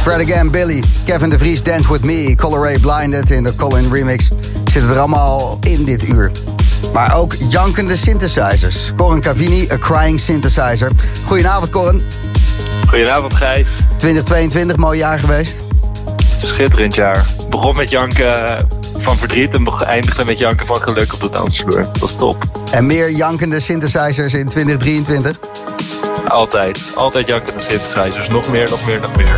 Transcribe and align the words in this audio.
Fred 0.00 0.20
Again, 0.20 0.50
Billy, 0.50 0.82
Kevin 1.04 1.30
de 1.30 1.38
Vries, 1.38 1.62
Dance 1.62 1.92
With 1.92 2.04
Me, 2.04 2.34
Color 2.36 2.78
Blinded 2.80 3.30
in 3.30 3.42
de 3.42 3.54
Colin 3.54 3.92
Remix. 3.92 4.28
Zitten 4.64 4.90
er 4.90 4.98
allemaal 4.98 5.58
in 5.60 5.84
dit 5.84 6.08
uur. 6.08 6.30
Maar 6.92 7.16
ook 7.16 7.34
jankende 7.48 7.96
synthesizers. 7.96 8.92
Corin 8.96 9.20
Cavini, 9.20 9.68
A 9.72 9.78
Crying 9.78 10.20
Synthesizer. 10.20 10.90
Goedenavond, 11.26 11.70
Corin. 11.70 12.02
Goedenavond, 12.88 13.34
Gijs. 13.34 13.70
2022, 13.96 14.76
mooi 14.76 14.98
jaar 14.98 15.18
geweest. 15.18 15.60
Schitterend 16.36 16.94
jaar. 16.94 17.26
Begon 17.50 17.76
met 17.76 17.90
janken 17.90 18.68
van 18.98 19.16
verdriet 19.16 19.50
en 19.50 19.66
eindigde 19.86 20.24
met 20.24 20.38
janken 20.38 20.66
van 20.66 20.80
geluk 20.80 21.12
op 21.12 21.20
de 21.20 21.30
dansvloer. 21.30 21.82
Dat 21.92 21.98
was 21.98 22.16
top. 22.16 22.44
En 22.70 22.86
meer 22.86 23.10
jankende 23.10 23.60
synthesizers 23.60 24.34
in 24.34 24.48
2023? 24.48 25.38
Altijd. 26.30 26.92
Altijd 26.94 27.26
jankende 27.26 27.60
synthesizers. 27.60 28.28
Nog 28.28 28.50
meer, 28.50 28.70
nog 28.70 28.86
meer, 28.86 29.00
nog 29.00 29.16
meer. 29.16 29.36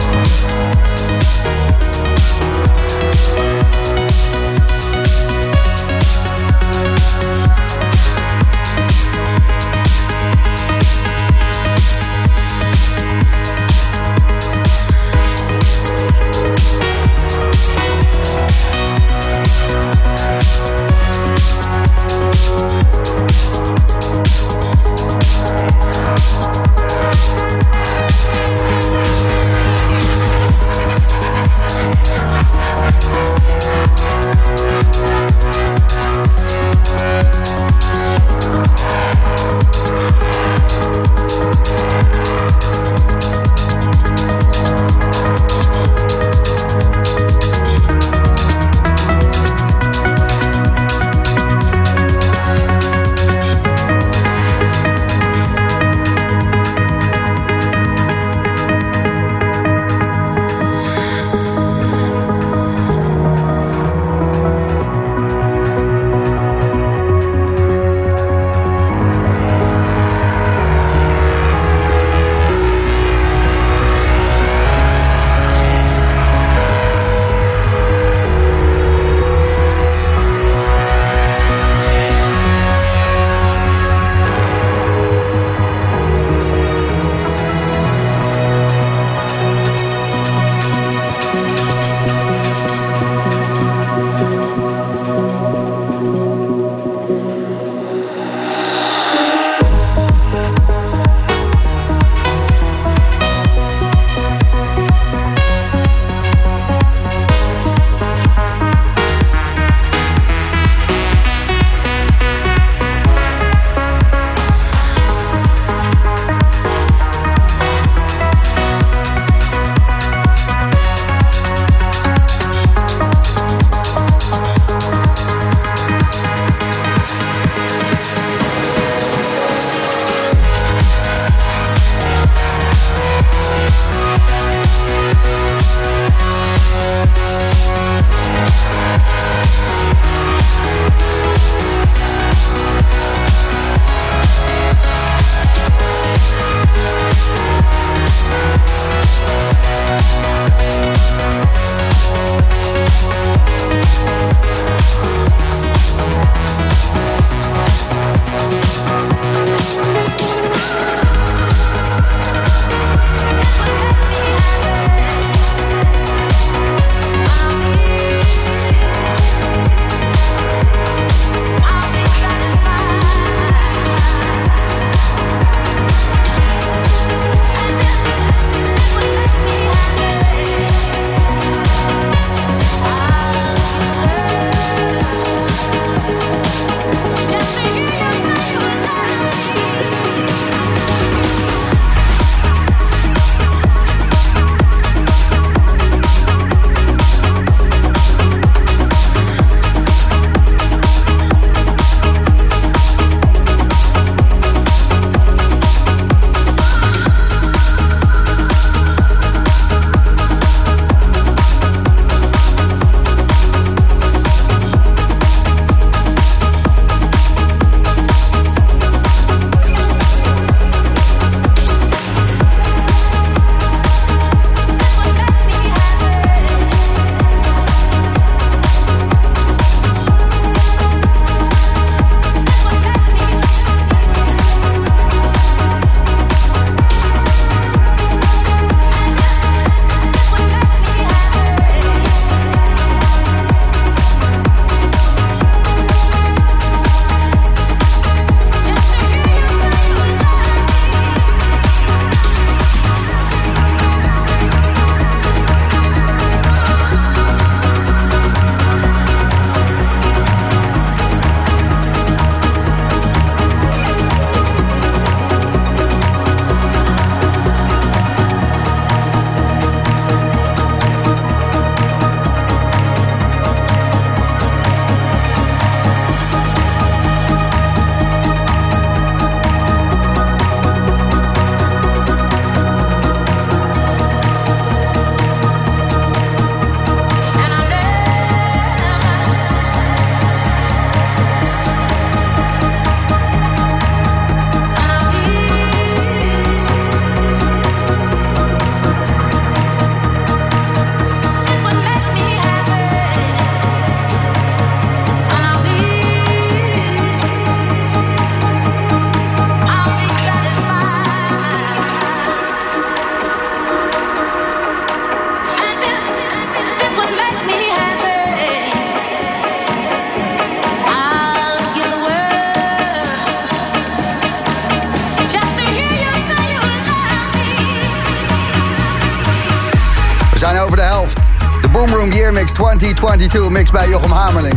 Room 332.59 332.79
Year 332.79 332.95
Mix 332.95 332.99
2022, 332.99 333.49
mix 333.51 333.71
bij 333.71 333.89
Jochem 333.89 334.11
Hamerling. 334.11 334.55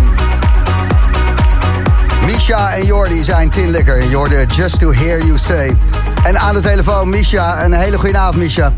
Misha 2.26 2.74
en 2.74 2.86
Jordi 2.86 3.24
zijn 3.24 3.50
Tin 3.50 3.70
Likker. 3.70 4.02
En 4.02 4.10
Jordi, 4.10 4.46
Just 4.46 4.80
to 4.80 4.92
Hear 4.92 5.26
You 5.26 5.38
Say. 5.38 5.78
En 6.24 6.40
aan 6.40 6.54
de 6.54 6.60
telefoon 6.60 7.10
Misha. 7.10 7.64
Een 7.64 7.74
hele 7.74 7.98
goede 7.98 8.18
avond, 8.18 8.36
Misha. 8.36 8.72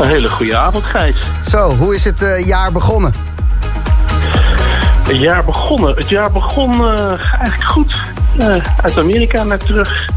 Een 0.00 0.08
hele 0.08 0.28
goede 0.28 0.56
avond, 0.56 0.84
Gijs. 0.84 1.16
Zo, 1.42 1.74
hoe 1.76 1.94
is 1.94 2.04
het 2.04 2.22
uh, 2.22 2.46
jaar 2.46 2.72
begonnen? 2.72 3.14
Het 5.08 5.18
jaar 5.18 5.44
begonnen? 5.44 5.94
Het 5.94 6.08
jaar 6.08 6.32
begon 6.32 6.80
uh, 6.80 7.10
eigenlijk 7.38 7.64
goed. 7.64 8.00
Uh, 8.40 8.56
uit 8.82 8.98
Amerika 8.98 9.42
naar 9.42 9.58
terug. 9.58 10.08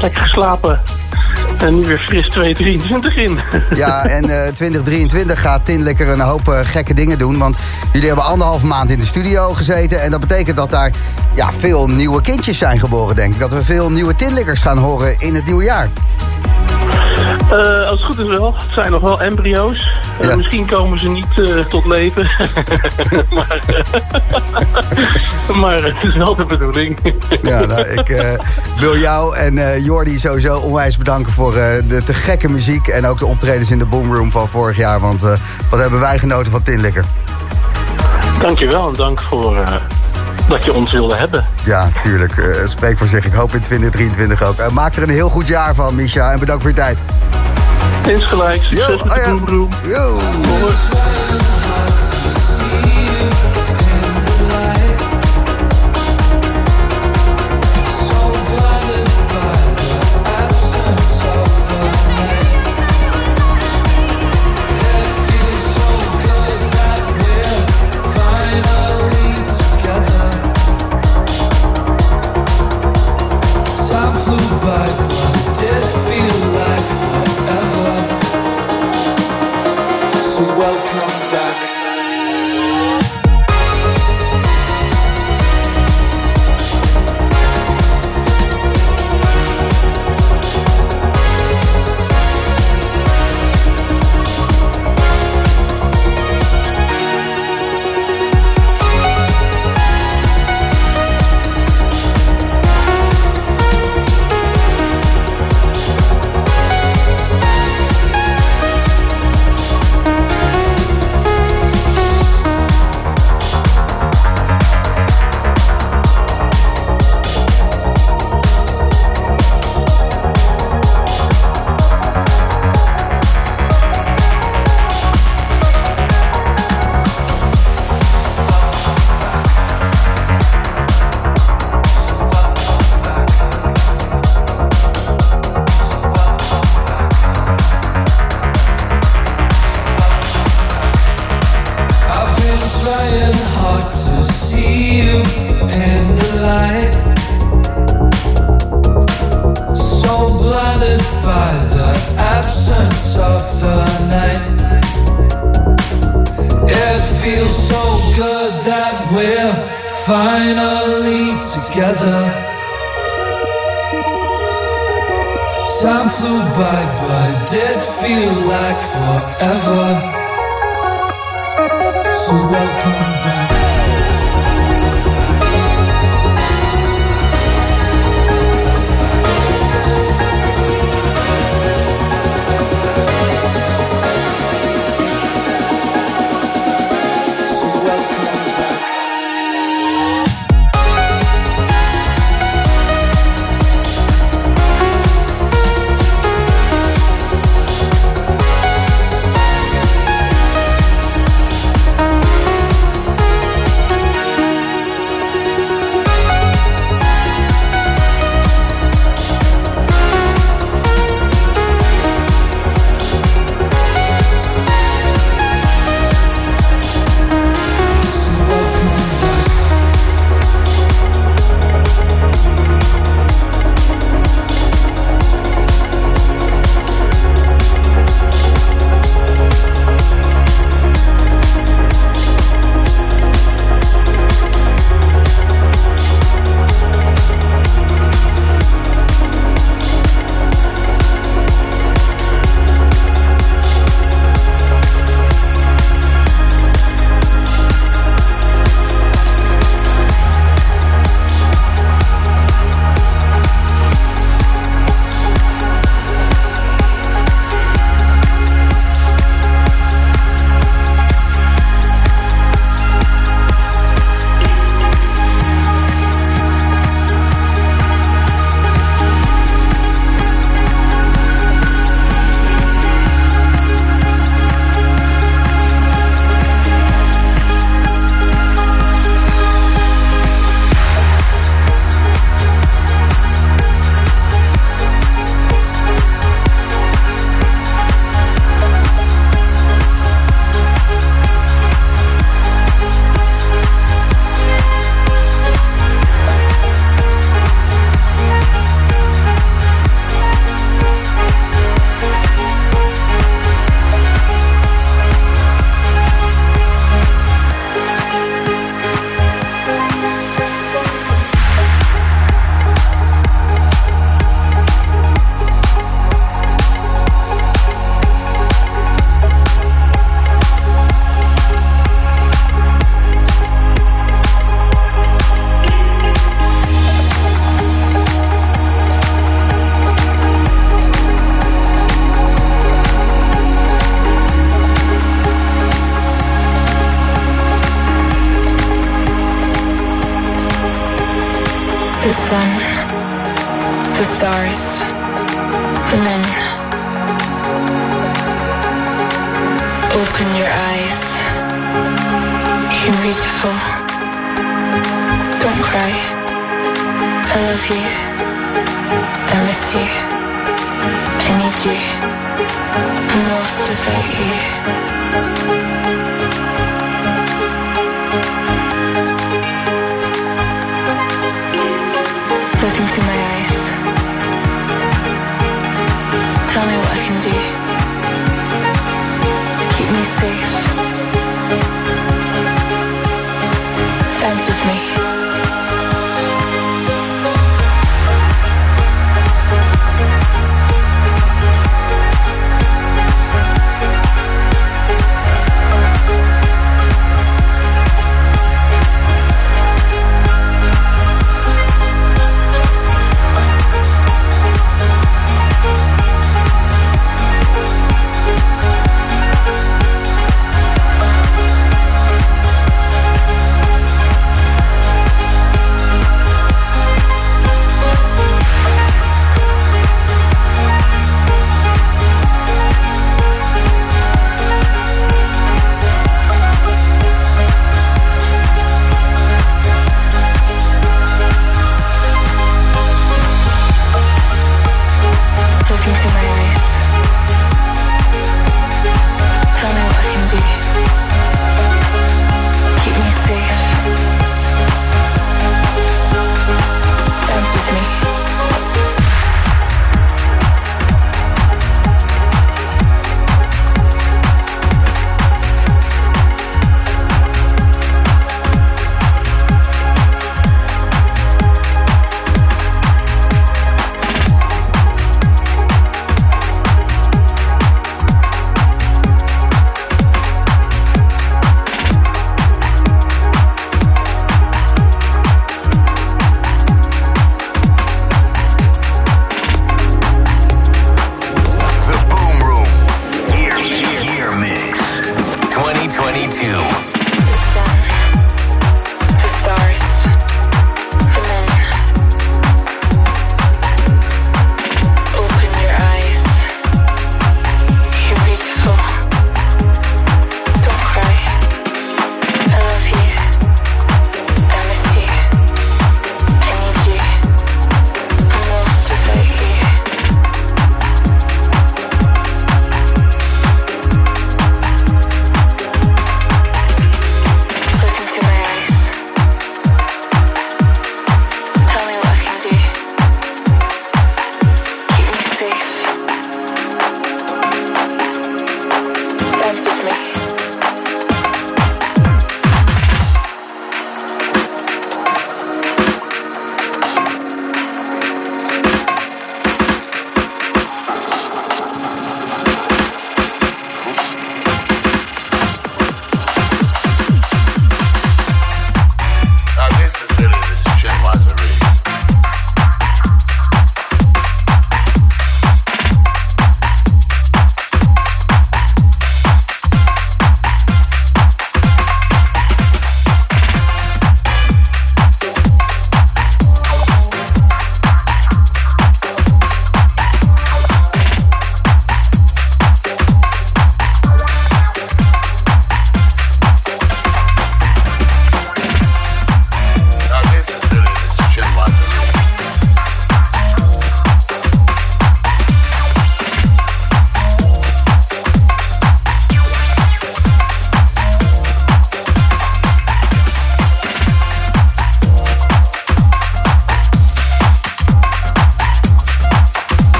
lekker 0.00 0.22
geslapen. 0.22 0.80
En 1.60 1.74
nu 1.74 1.82
weer 1.82 1.98
fris 1.98 2.28
2023 2.28 3.16
in. 3.16 3.40
Ja, 3.74 4.04
en 4.04 4.24
uh, 4.28 4.46
2023 4.46 5.40
gaat 5.40 5.64
Tin 5.64 5.82
lekker 5.82 6.08
een 6.08 6.20
hoop 6.20 6.48
uh, 6.48 6.58
gekke 6.62 6.94
dingen 6.94 7.18
doen. 7.18 7.38
Want 7.38 7.58
jullie 7.92 8.06
hebben 8.06 8.24
anderhalve 8.24 8.66
maand 8.66 8.90
in 8.90 8.98
de 8.98 9.04
studio 9.04 9.52
gezeten. 9.54 10.02
En 10.02 10.10
dat 10.10 10.20
betekent 10.20 10.56
dat 10.56 10.70
daar 10.70 10.90
ja, 11.34 11.52
veel 11.52 11.88
nieuwe 11.88 12.22
kindjes 12.22 12.58
zijn 12.58 12.80
geboren, 12.80 13.16
denk 13.16 13.34
ik. 13.34 13.40
Dat 13.40 13.52
we 13.52 13.64
veel 13.64 13.90
nieuwe 13.90 14.14
Tinlikkers 14.14 14.62
gaan 14.62 14.78
horen 14.78 15.18
in 15.18 15.34
het 15.34 15.44
nieuwe 15.44 15.64
jaar. 15.64 15.88
Uh, 17.52 17.88
als 17.88 17.90
het 17.90 18.02
goed 18.02 18.18
is 18.18 18.26
wel. 18.26 18.54
Het 18.54 18.72
zijn 18.72 18.90
nog 18.90 19.00
wel 19.00 19.20
embryo's. 19.20 19.88
Uh, 20.20 20.28
ja. 20.28 20.36
Misschien 20.36 20.66
komen 20.66 21.00
ze 21.00 21.08
niet 21.08 21.36
uh, 21.36 21.64
tot 21.64 21.84
leven. 21.84 22.30
maar, 23.36 23.64
maar, 25.60 25.82
het 25.82 26.02
is 26.02 26.16
wel 26.16 26.34
de 26.34 26.44
bedoeling. 26.44 26.98
ja, 27.42 27.66
nou, 27.66 27.80
ik 27.80 28.38
wil 28.78 28.96
jou 28.96 29.36
en 29.36 29.82
Jordi 29.82 30.18
sowieso 30.18 30.58
onwijs 30.58 30.96
bedanken 30.96 31.32
voor 31.32 31.52
de 31.52 32.02
te 32.04 32.14
gekke 32.14 32.48
muziek. 32.48 32.86
En 32.86 33.06
ook 33.06 33.18
de 33.18 33.26
optredens 33.26 33.70
in 33.70 33.78
de 33.78 33.86
Boomroom 33.86 34.30
van 34.30 34.48
vorig 34.48 34.76
jaar. 34.76 35.00
Want 35.00 35.20
wat 35.70 35.80
hebben 35.80 36.00
wij 36.00 36.18
genoten 36.18 36.52
van 36.52 36.62
Tinlikker. 36.62 37.04
Dankjewel 38.40 38.88
en 38.88 38.94
dank 38.94 39.20
voor 39.20 39.64
dat 40.50 40.64
je 40.64 40.74
ons 40.74 40.92
wilde 40.92 41.14
hebben. 41.14 41.46
Ja, 41.64 41.88
tuurlijk. 42.00 42.36
Uh, 42.36 42.66
spreek 42.66 42.98
voor 42.98 43.06
zich. 43.06 43.24
Ik 43.24 43.32
hoop 43.32 43.52
in 43.54 43.60
2023 43.60 44.42
ook. 44.42 44.58
Uh, 44.58 44.68
maak 44.68 44.96
er 44.96 45.02
een 45.02 45.08
heel 45.08 45.28
goed 45.28 45.48
jaar 45.48 45.74
van, 45.74 45.94
Misha. 45.94 46.32
En 46.32 46.38
bedankt 46.38 46.62
voor 46.62 46.70
je 46.70 46.76
tijd. 46.76 46.98
Insgelijks. 48.06 48.66
Succes 48.66 49.02
met 49.02 49.12
de 49.46 49.54
oh 49.54 49.68
ja. 49.82 49.88
Yo. 49.88 50.18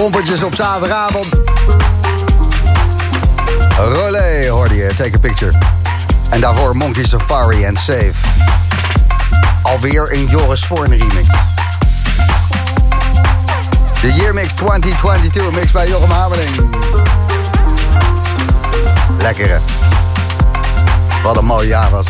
Pompertjes 0.00 0.42
op 0.42 0.54
zaterdagavond. 0.54 1.26
Rolé, 3.76 4.48
hoorde 4.48 4.74
je, 4.74 4.94
take 4.96 5.14
a 5.14 5.18
picture. 5.18 5.52
En 6.30 6.40
daarvoor 6.40 6.76
Monkey 6.76 7.04
Safari 7.04 7.66
and 7.66 7.78
Save. 7.78 8.12
Alweer 9.62 10.12
een 10.12 10.26
Joris 10.26 10.64
Voorn 10.64 10.90
remix. 10.90 11.28
De 14.00 14.12
Year 14.12 14.34
Mix 14.34 14.52
2022, 14.52 15.50
mix 15.50 15.70
bij 15.70 15.88
Jochem 15.88 16.10
Hameling. 16.10 16.76
Lekkere. 19.18 19.58
Wat 21.22 21.36
een 21.36 21.44
mooi 21.44 21.68
jaar 21.68 21.90
was. 21.90 22.06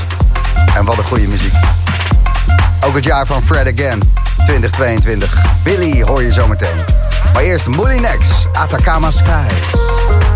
En 0.77 0.85
wat 0.85 0.99
een 0.99 1.05
goede 1.05 1.27
muziek. 1.27 1.55
Ook 2.81 2.95
het 2.95 3.05
jaar 3.05 3.27
van 3.27 3.43
Fred 3.43 3.73
Again, 3.79 4.03
2022. 4.45 5.39
Billy 5.63 6.03
hoor 6.03 6.23
je 6.23 6.33
zometeen. 6.33 7.00
Maar 7.33 7.43
eerst 7.43 7.69
Mullinex, 7.69 8.47
Atacama 8.53 9.11
Skies. 9.11 10.30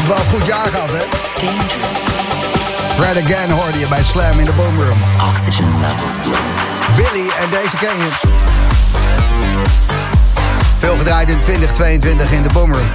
Ook 0.00 0.06
wel 0.06 0.16
een 0.16 0.30
goed 0.30 0.46
jaar 0.46 0.66
gehad, 0.66 0.90
hè? 0.90 1.02
Fred 2.94 3.22
Again 3.22 3.50
hoorde 3.50 3.78
je 3.78 3.86
bij 3.86 4.02
Slam 4.02 4.38
in 4.38 4.44
de 4.44 4.52
Boomroom. 4.52 4.98
Oxygen 5.30 5.64
levels 5.64 6.24
low. 6.24 6.96
Billy 6.96 7.28
en 7.28 7.50
deze 7.50 7.76
ken 7.76 7.98
je. 7.98 8.10
Veel 10.78 10.96
gedraaid 10.96 11.30
in 11.30 11.40
2022 11.40 12.32
in 12.32 12.42
de 12.42 12.48
Boomroom. 12.52 12.88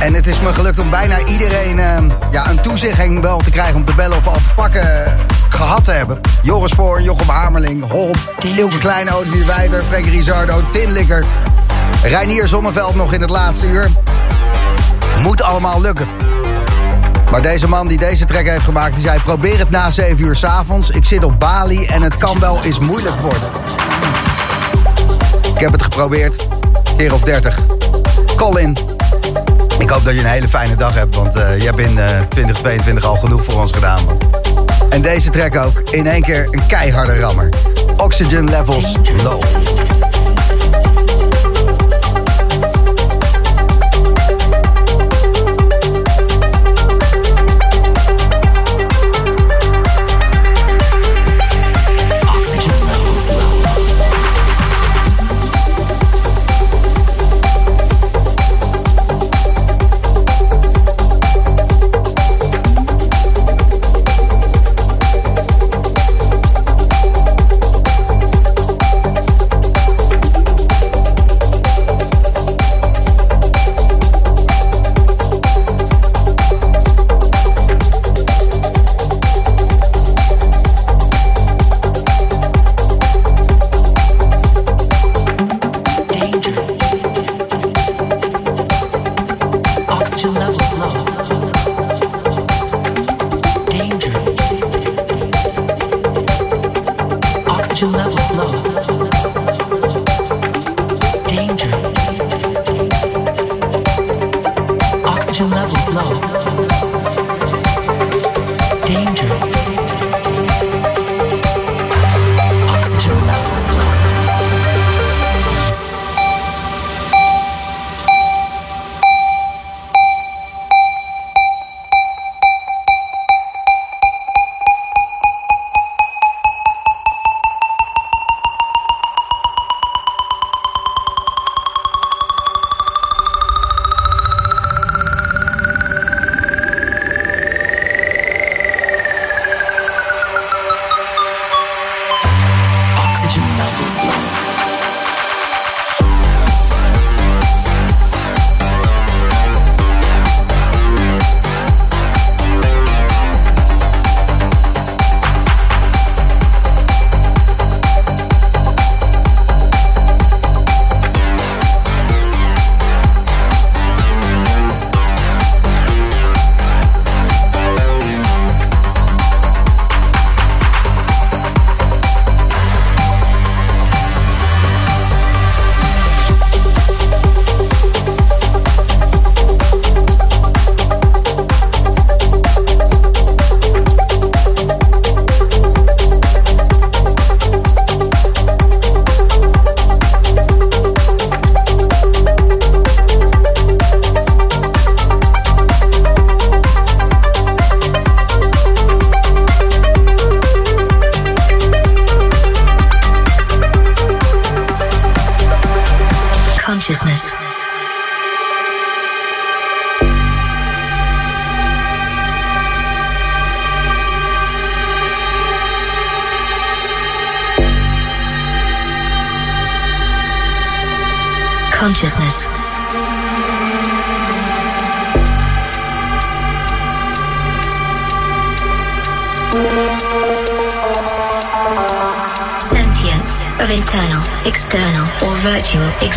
En 0.00 0.14
het 0.14 0.26
is 0.26 0.40
me 0.40 0.54
gelukt 0.54 0.78
om 0.78 0.90
bijna 0.90 1.24
iedereen 1.24 1.78
eh, 1.78 1.96
ja, 2.30 2.50
een 2.50 2.60
toezegging 2.60 3.22
wel 3.22 3.38
te 3.38 3.50
krijgen... 3.50 3.74
om 3.74 3.84
te 3.84 3.94
bellen 3.94 4.16
of 4.16 4.26
al 4.26 4.34
te 4.34 4.54
pakken 4.54 5.06
eh, 5.06 5.12
gehad 5.48 5.84
te 5.84 5.90
hebben. 5.90 6.20
Joris 6.42 6.72
Voor, 6.72 7.02
Jochem 7.02 7.28
Hamerling, 7.28 7.90
Holp, 7.90 8.34
Ilke 8.56 8.78
Kleine, 8.78 9.14
Olivier 9.14 9.46
Wijder... 9.46 9.82
Frank 9.88 10.06
Rizardo, 10.06 10.62
Tinlikker, 10.72 11.24
Reinier 12.02 12.48
Zonneveld 12.48 12.94
nog 12.94 13.12
in 13.12 13.20
het 13.20 13.30
laatste 13.30 13.66
uur. 13.66 13.90
Moet 15.26 15.42
allemaal 15.42 15.80
lukken. 15.80 16.08
Maar 17.30 17.42
deze 17.42 17.68
man 17.68 17.86
die 17.86 17.98
deze 17.98 18.24
track 18.24 18.46
heeft 18.46 18.64
gemaakt, 18.64 18.94
die 18.94 19.02
zei... 19.02 19.20
probeer 19.20 19.58
het 19.58 19.70
na 19.70 19.90
7 19.90 20.24
uur 20.24 20.36
s'avonds. 20.36 20.90
Ik 20.90 21.04
zit 21.04 21.24
op 21.24 21.40
Bali 21.40 21.84
en 21.84 22.02
het 22.02 22.16
kan 22.16 22.40
wel 22.40 22.58
eens 22.64 22.78
moeilijk 22.78 23.20
worden. 23.20 23.48
Ik 25.54 25.60
heb 25.60 25.72
het 25.72 25.82
geprobeerd. 25.82 26.46
Keer 26.96 27.12
of 27.12 27.20
30. 27.20 27.58
Colin. 28.36 28.76
Ik 29.78 29.88
hoop 29.88 30.04
dat 30.04 30.14
je 30.14 30.20
een 30.20 30.26
hele 30.26 30.48
fijne 30.48 30.74
dag 30.74 30.94
hebt. 30.94 31.14
Want 31.14 31.36
uh, 31.36 31.58
je 31.58 31.64
hebt 31.64 31.78
in 31.78 31.92
uh, 31.92 32.04
2022 32.28 33.04
al 33.04 33.16
genoeg 33.16 33.44
voor 33.44 33.60
ons 33.60 33.72
gedaan. 33.72 34.00
En 34.90 35.02
deze 35.02 35.30
track 35.30 35.56
ook. 35.56 35.80
In 35.90 36.06
één 36.06 36.22
keer 36.22 36.48
een 36.50 36.66
keiharde 36.66 37.18
rammer. 37.18 37.48
Oxygen 37.96 38.50
levels 38.50 38.96
low. 39.22 39.42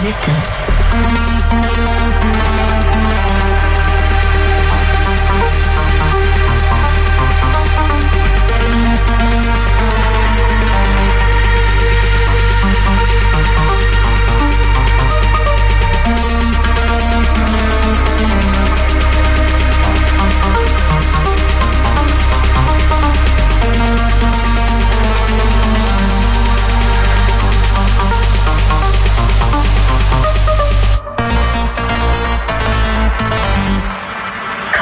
jusqu'à 0.10 0.39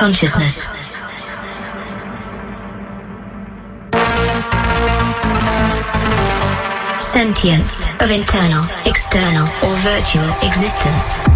Consciousness. 0.08 0.64
Sentience 7.04 7.86
of 8.00 8.10
internal, 8.10 8.64
external, 8.86 9.48
or 9.66 9.76
virtual 9.80 10.32
existence. 10.48 11.27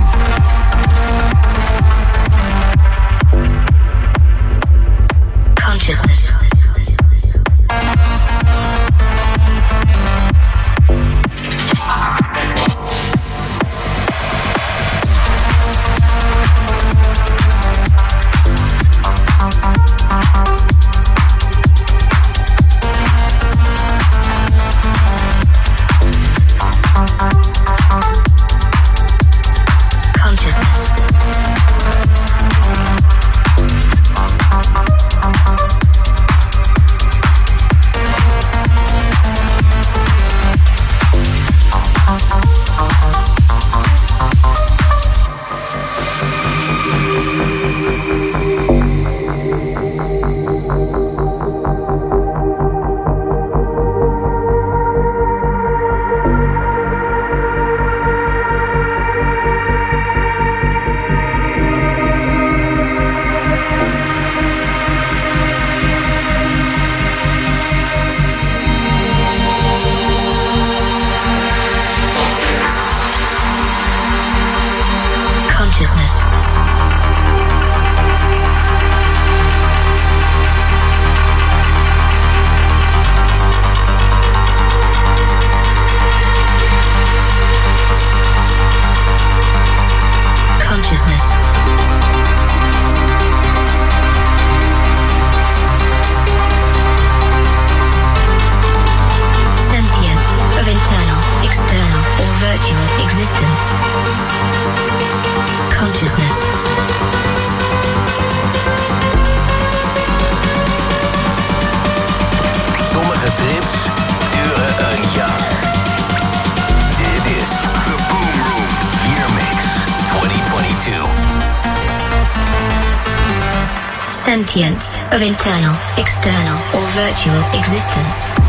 Sentience 124.41 124.97
of 125.11 125.21
internal, 125.21 125.75
external, 125.99 126.57
or 126.73 126.87
virtual 126.87 127.43
existence. 127.53 128.40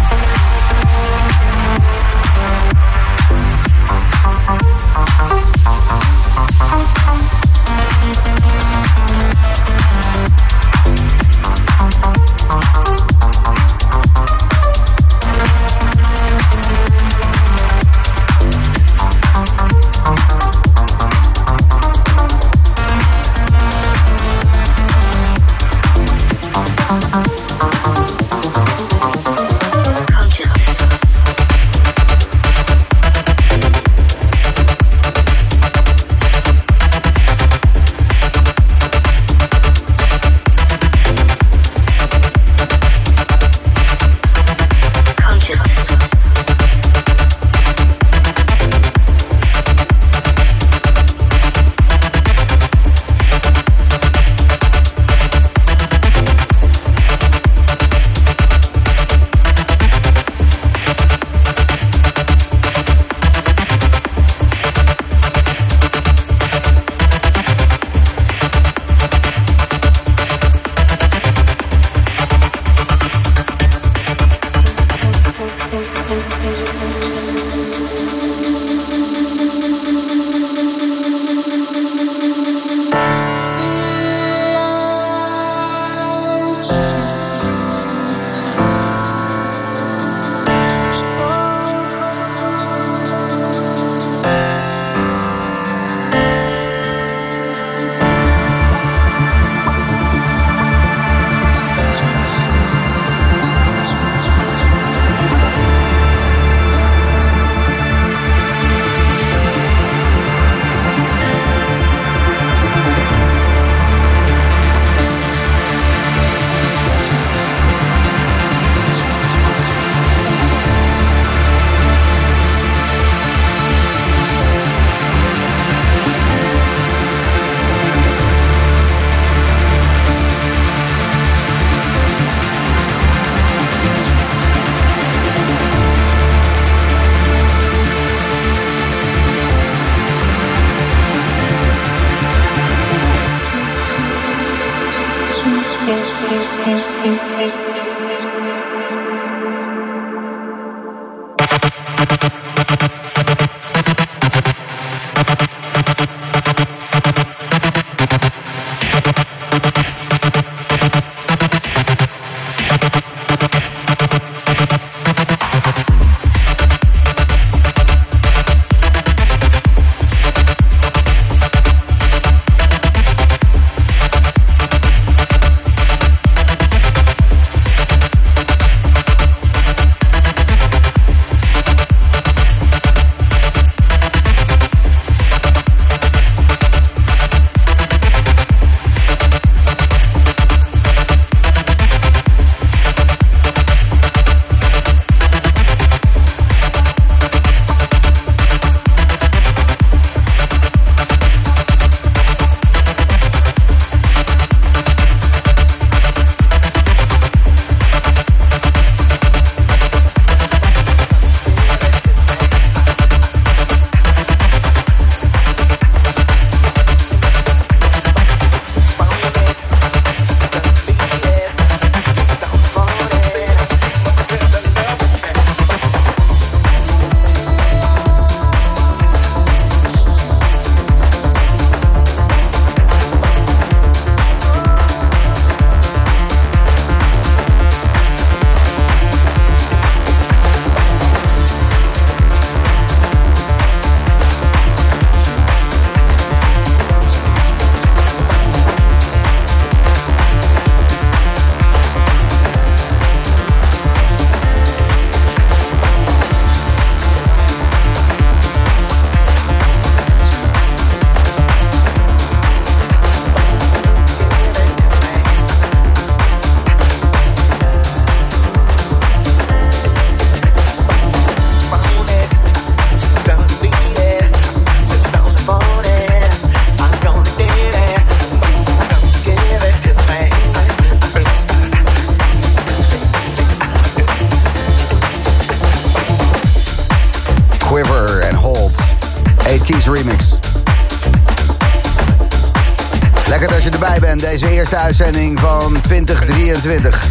2023. 295.92 297.06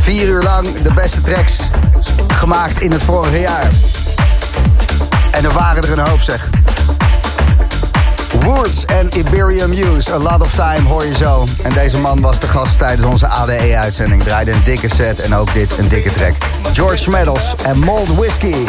Vier 0.00 0.28
uur 0.28 0.42
lang 0.42 0.66
de 0.82 0.92
beste 0.92 1.20
tracks 1.20 1.56
gemaakt 2.28 2.80
in 2.80 2.92
het 2.92 3.02
vorige 3.02 3.40
jaar. 3.40 3.68
En 5.30 5.44
er 5.44 5.52
waren 5.52 5.82
er 5.82 5.98
een 5.98 6.08
hoop 6.08 6.20
zeg. 6.20 6.48
Woods 8.40 8.84
en 8.84 9.18
Iberium 9.18 9.68
Muse, 9.68 10.12
A 10.12 10.18
Lot 10.18 10.42
of 10.42 10.54
Time 10.54 10.88
hoor 10.88 11.06
je 11.06 11.16
zo. 11.16 11.44
En 11.62 11.72
deze 11.72 11.98
man 11.98 12.20
was 12.20 12.40
de 12.40 12.48
gast 12.48 12.78
tijdens 12.78 13.06
onze 13.06 13.26
ADE-uitzending. 13.26 14.22
Draaide 14.22 14.52
een 14.52 14.64
dikke 14.64 14.94
set 14.94 15.20
en 15.20 15.34
ook 15.34 15.54
dit 15.54 15.78
een 15.78 15.88
dikke 15.88 16.12
track. 16.12 16.34
George 16.72 17.10
Medals 17.10 17.54
en 17.62 17.78
Mold 17.78 18.08
Whiskey. 18.08 18.64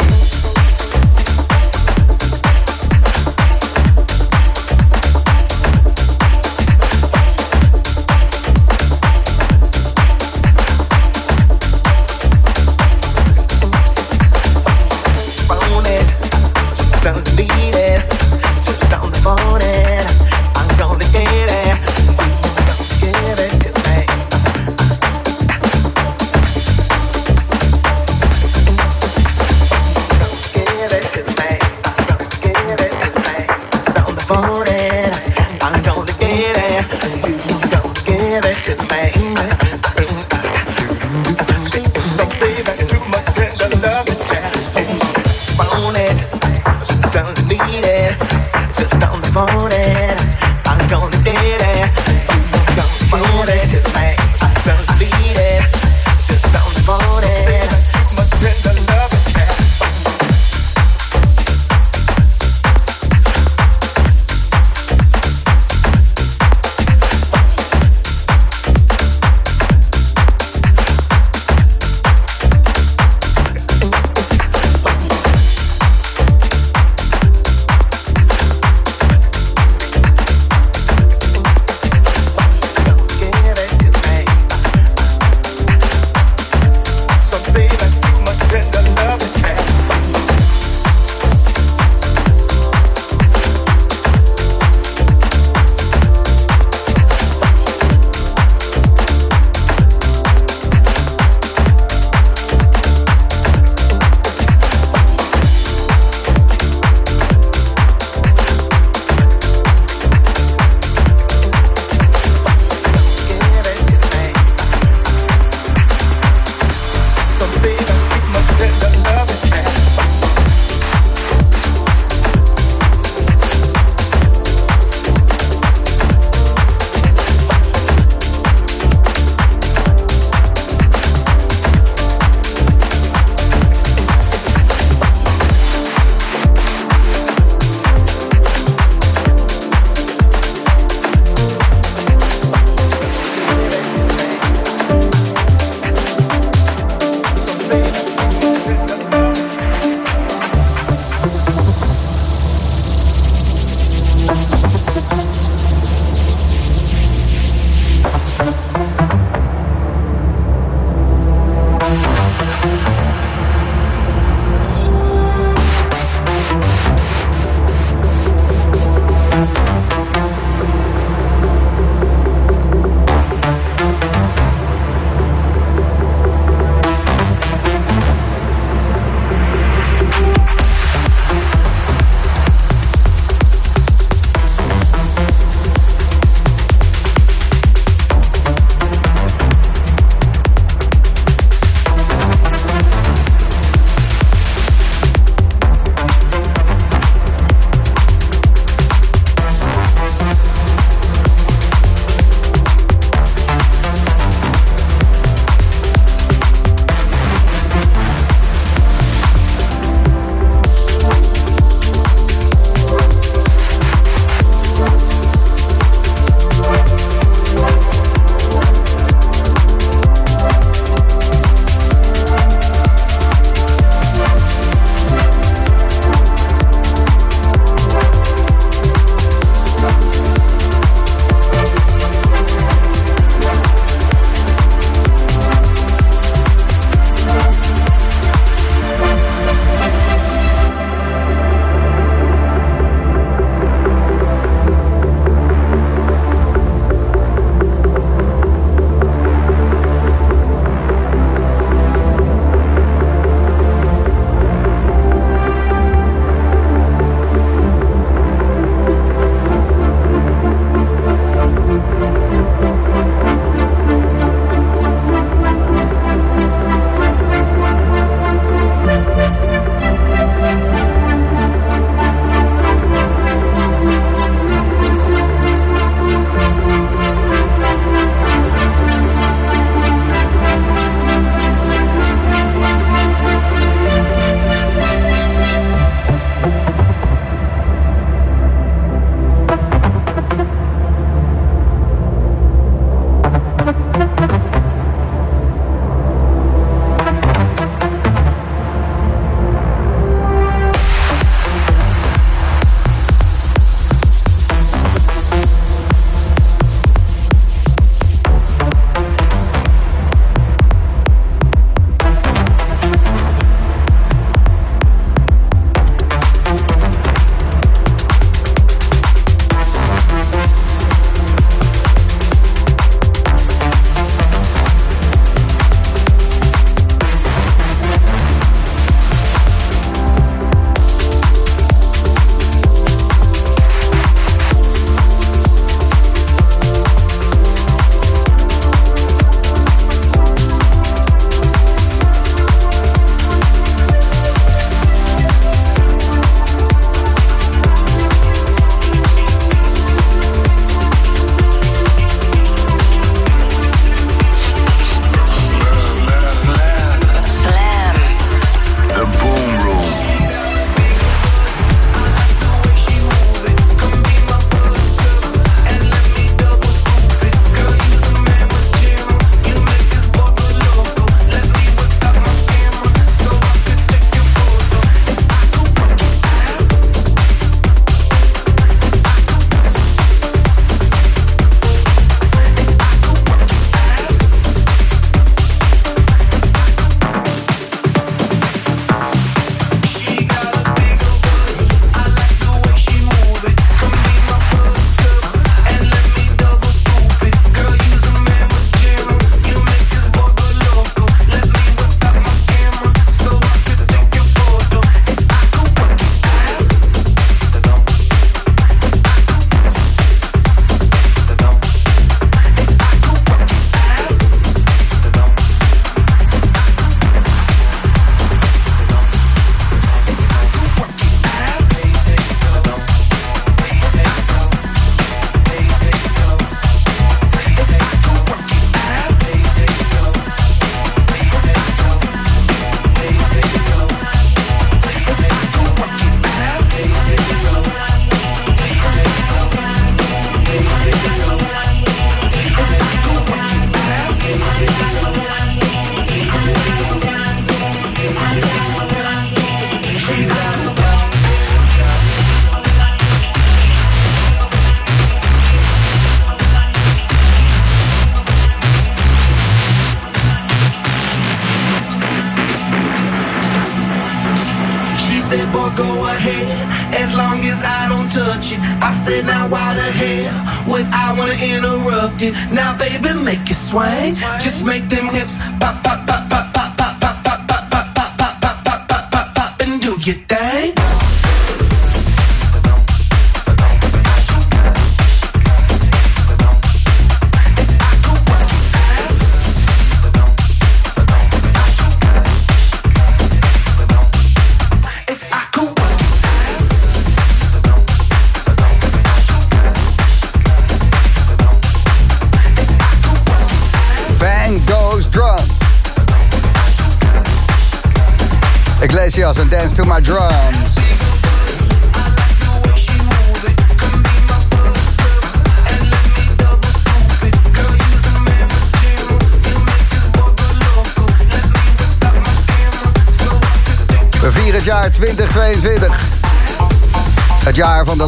Said, 469.06 469.24
now 469.24 469.48
why 469.48 469.72
the 469.74 469.88
hell 470.00 470.34
would 470.66 470.86
I 470.90 471.14
wanna 471.16 471.38
interrupt 471.38 472.20
it? 472.22 472.34
Now, 472.50 472.76
baby, 472.76 473.14
make 473.22 473.46
it 473.46 473.54
swing. 473.54 474.16
Just 474.42 474.64
make 474.64 474.88
them 474.88 475.06
hips 475.14 475.38
pop, 475.60 475.82
pop, 475.84 476.06
pop, 476.06 476.28
pop, 476.28 476.45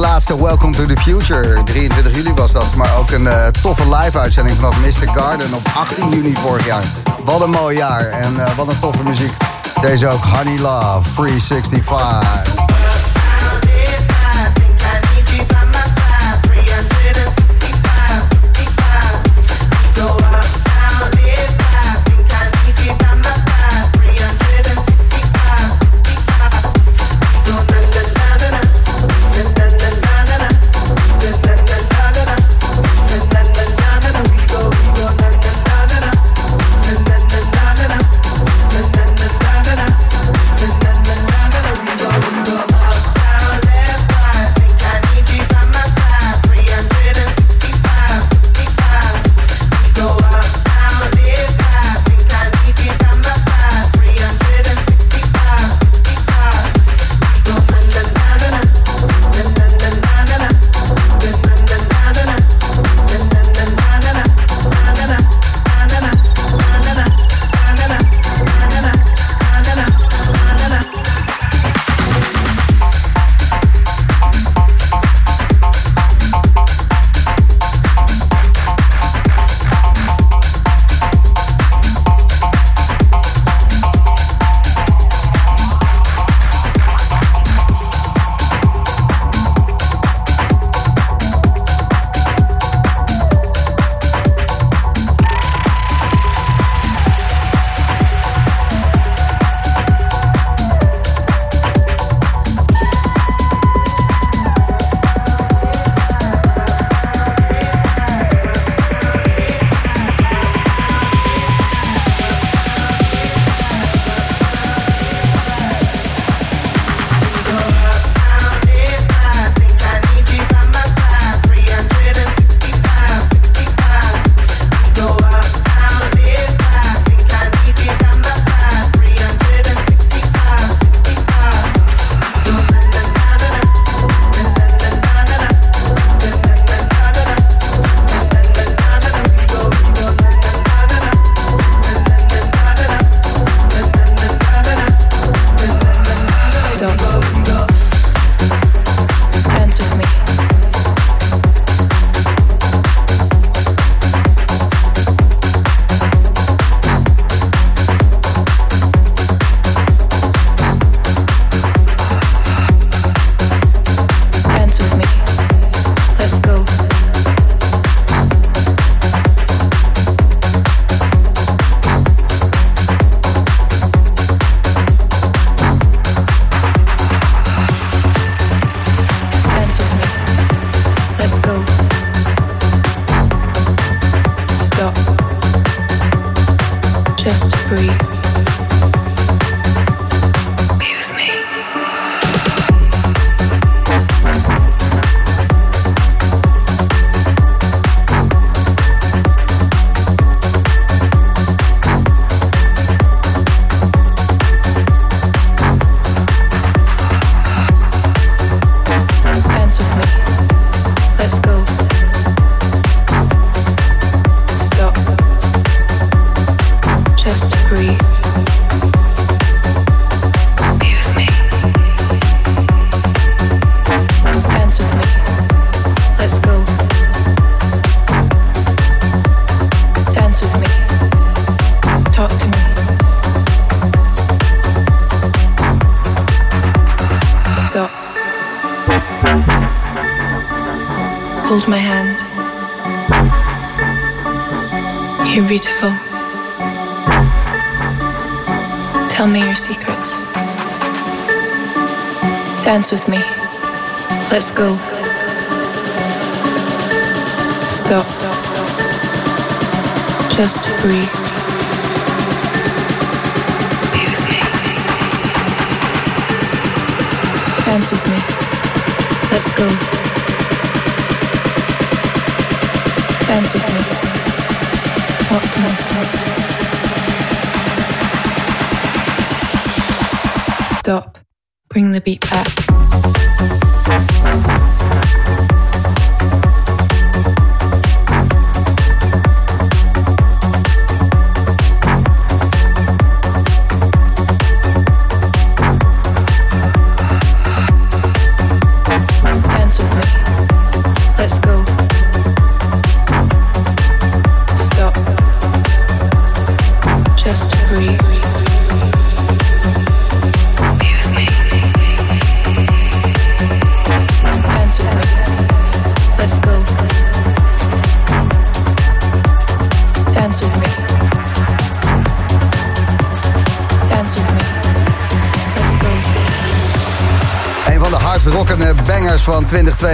de 0.00 0.04
laatste 0.04 0.42
Welcome 0.42 0.72
to 0.72 0.86
the 0.86 0.96
Future. 0.96 1.62
23 1.64 2.14
juli 2.14 2.32
was 2.34 2.52
dat. 2.52 2.74
Maar 2.74 2.96
ook 2.98 3.10
een 3.10 3.26
eh, 3.26 3.46
toffe 3.46 3.96
live-uitzending 3.96 4.56
vanaf 4.56 4.80
Mr. 4.80 5.08
Garden 5.18 5.54
op 5.54 5.68
18 5.76 6.10
juni 6.10 6.34
vorig 6.34 6.66
jaar. 6.66 6.84
Wat 7.24 7.42
een 7.42 7.50
mooi 7.50 7.76
jaar 7.76 8.06
en 8.06 8.40
eh, 8.40 8.56
wat 8.56 8.68
een 8.68 8.78
toffe 8.78 9.02
muziek. 9.02 9.32
Deze 9.80 10.08
ook 10.08 10.24
Honey 10.24 10.58
Love 10.58 11.10
365. 11.14 12.67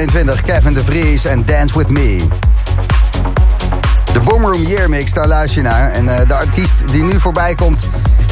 2022. 0.09 0.43
Kevin 0.43 0.75
de 0.75 0.85
Vries 0.85 1.25
en 1.25 1.45
Dance 1.45 1.79
With 1.79 1.91
Me. 1.91 2.27
De 4.13 4.21
Boomroom 4.25 4.63
Year 4.63 4.89
Mix, 4.89 5.13
daar 5.13 5.27
luister 5.27 5.63
je 5.63 5.69
naar. 5.69 5.91
En 5.91 6.09
eh, 6.09 6.27
de 6.27 6.35
artiest 6.35 6.75
die 6.93 7.03
nu 7.03 7.21
voorbij 7.21 7.55
komt, 7.55 7.81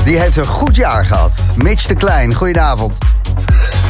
die 0.04 0.18
heeft 0.18 0.36
een 0.36 0.46
goed 0.46 0.76
jaar 0.76 1.04
gehad. 1.06 1.34
Mitch 1.56 1.86
de 1.86 1.94
Klein, 1.94 2.34
goedenavond. 2.34 2.98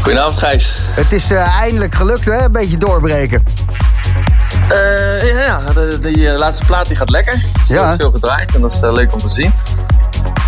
Goedenavond 0.02 0.38
Gijs. 0.38 0.82
Het 0.90 1.12
is 1.12 1.30
eh, 1.30 1.60
eindelijk 1.60 1.94
gelukt, 1.94 2.24
hè? 2.24 2.44
Een 2.44 2.52
beetje 2.52 2.76
doorbreken. 2.78 3.44
Eh, 4.68 5.34
ja, 5.34 5.40
ja 5.44 5.72
de, 5.72 5.98
die 6.02 6.28
eh, 6.28 6.38
laatste 6.38 6.64
plaat 6.64 6.86
die 6.86 6.96
gaat 6.96 7.10
lekker. 7.10 7.32
Er 7.32 7.60
is 7.62 7.68
Ja. 7.68 7.96
veel 7.96 8.10
gedraaid 8.10 8.54
en 8.54 8.60
dat 8.60 8.72
is 8.72 8.80
leuk 8.80 9.12
om 9.12 9.18
te 9.18 9.28
zien. 9.28 9.52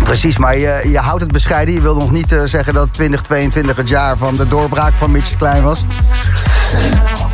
Precies, 0.03 0.37
maar 0.37 0.57
je, 0.57 0.81
je 0.91 0.97
houdt 0.97 1.21
het 1.21 1.31
bescheiden. 1.31 1.73
Je 1.73 1.81
wil 1.81 1.95
nog 1.95 2.11
niet 2.11 2.35
zeggen 2.45 2.73
dat 2.73 2.93
2022 2.93 3.75
het 3.75 3.89
jaar 3.89 4.17
van 4.17 4.35
de 4.35 4.47
doorbraak 4.47 4.95
van 4.95 5.11
Mitch 5.11 5.29
de 5.29 5.35
Klein 5.37 5.63
was. 5.63 5.83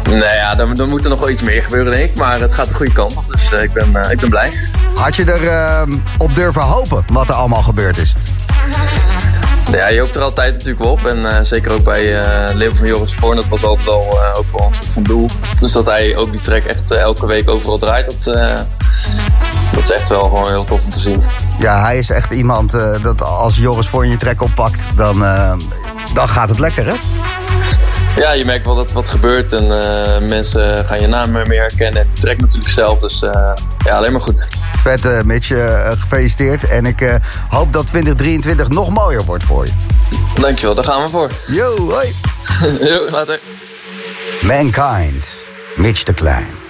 Nou 0.03 0.35
ja, 0.35 0.55
dan, 0.55 0.73
dan 0.73 0.89
moet 0.89 1.03
er 1.03 1.09
nog 1.09 1.19
wel 1.19 1.29
iets 1.29 1.41
meer 1.41 1.63
gebeuren 1.63 1.91
denk 1.91 2.09
ik. 2.09 2.17
Maar 2.17 2.39
het 2.39 2.53
gaat 2.53 2.67
de 2.67 2.73
goede 2.73 2.93
kant 2.93 3.17
op, 3.17 3.31
dus 3.31 3.51
eh, 3.51 3.63
ik, 3.63 3.73
ben, 3.73 3.95
eh, 3.95 4.11
ik 4.11 4.19
ben 4.19 4.29
blij. 4.29 4.51
Had 4.95 5.15
je 5.15 5.25
er 5.25 5.47
eh, 5.47 5.95
op 6.17 6.35
durven 6.35 6.61
hopen 6.61 7.05
wat 7.11 7.29
er 7.29 7.35
allemaal 7.35 7.63
gebeurd 7.63 7.97
is? 7.97 8.13
Ja, 9.71 9.87
je 9.87 9.99
hoopt 9.99 10.15
er 10.15 10.21
altijd 10.21 10.53
natuurlijk 10.53 10.83
wel 10.83 10.91
op. 10.91 11.05
En 11.05 11.45
zeker 11.45 11.71
ook 11.71 11.83
bij 11.83 12.23
eh 12.23 12.55
Leeuw 12.55 12.75
van 12.75 12.87
Joris 12.87 13.13
Voorn, 13.13 13.35
dat 13.35 13.47
was 13.47 13.63
altijd 13.63 13.87
wel, 13.87 14.19
ook 14.33 14.57
wel 14.57 14.67
een 14.67 14.73
soort 14.73 14.89
van 14.93 15.03
doel. 15.03 15.29
Dus 15.59 15.71
dat 15.71 15.85
hij 15.85 16.15
ook 16.15 16.31
die 16.31 16.41
track 16.41 16.63
echt 16.63 16.91
elke 16.91 17.27
week 17.27 17.49
overal 17.49 17.77
draait, 17.77 18.17
dat, 18.23 18.35
dat 19.73 19.83
is 19.83 19.91
echt 19.91 20.09
wel 20.09 20.23
gewoon 20.23 20.47
heel 20.47 20.63
tof 20.63 20.83
om 20.83 20.89
te 20.89 20.99
zien. 20.99 21.23
Ja, 21.59 21.81
hij 21.81 21.97
is 21.97 22.09
echt 22.09 22.31
iemand 22.31 22.71
dat 23.01 23.21
als 23.21 23.57
Joris 23.57 23.87
voor 23.87 24.05
je 24.05 24.15
trek 24.15 24.41
oppakt, 24.41 24.87
dan, 24.95 25.19
dan 26.13 26.27
gaat 26.27 26.49
het 26.49 26.59
lekker, 26.59 26.85
hè? 26.85 26.95
Ja, 28.15 28.31
je 28.31 28.45
merkt 28.45 28.65
wel 28.65 28.75
dat 28.75 28.91
wat 28.91 29.07
gebeurt 29.07 29.53
en 29.53 29.81
eh, 29.81 30.27
mensen 30.27 30.85
gaan 30.85 31.01
je 31.01 31.07
naam 31.07 31.31
meer 31.31 31.59
herkennen. 31.59 32.01
En 32.01 32.07
die 32.13 32.21
track 32.21 32.39
natuurlijk 32.39 32.73
zelf, 32.73 32.99
dus 32.99 33.21
eh, 33.21 33.53
ja, 33.85 33.95
alleen 33.95 34.11
maar 34.11 34.21
goed. 34.21 34.47
Vet, 34.77 35.05
eh, 35.05 35.21
Mitch, 35.21 35.47
gefeliciteerd. 35.99 36.67
En 36.67 36.85
ik 36.85 37.19
hoop 37.49 37.73
dat 37.73 37.87
2023 37.87 38.67
nog 38.69 38.89
mooier 38.89 39.23
wordt 39.23 39.43
voor 39.43 39.65
je. 39.65 39.71
Dankjewel, 40.41 40.75
daar 40.75 40.83
gaan 40.83 41.03
we 41.03 41.09
voor. 41.09 41.31
Yo, 41.47 41.91
hoi. 41.91 42.13
Yo, 42.89 43.09
later. 43.09 43.39
Mankind, 44.41 45.49
Mitch 45.75 46.03
de 46.03 46.13
Klein. 46.13 46.60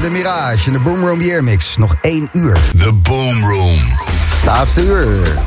De 0.00 0.10
Mirage 0.10 0.66
en 0.66 0.72
de 0.72 0.78
Boomroom 0.78 1.20
Year 1.20 1.44
Mix. 1.44 1.76
Nog 1.76 1.96
één 2.00 2.28
uur. 2.32 2.58
The 2.78 2.92
Boom 2.92 3.44
Room. 3.44 3.78
Laatste 4.44 4.84
uur 4.84 5.38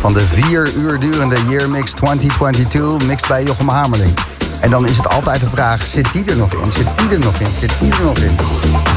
van 0.00 0.14
de 0.14 0.26
vier 0.26 0.72
uur 0.76 0.98
durende 0.98 1.36
Year 1.48 1.70
Mix 1.70 1.92
2022, 1.92 3.06
mixed 3.06 3.28
bij 3.28 3.42
Jochem 3.42 3.68
Hamerling. 3.68 4.14
En 4.60 4.70
dan 4.70 4.88
is 4.88 4.96
het 4.96 5.08
altijd 5.08 5.40
de 5.40 5.48
vraag, 5.48 5.86
zit 5.86 6.12
die 6.12 6.24
er 6.24 6.36
nog 6.36 6.52
in? 6.52 6.70
Zit 6.70 6.86
die 6.96 7.08
er 7.08 7.18
nog 7.18 7.40
in? 7.40 7.46
Zit 7.58 7.72
die 7.80 7.92
er 7.92 8.04
nog 8.04 8.18
in? 8.18 8.36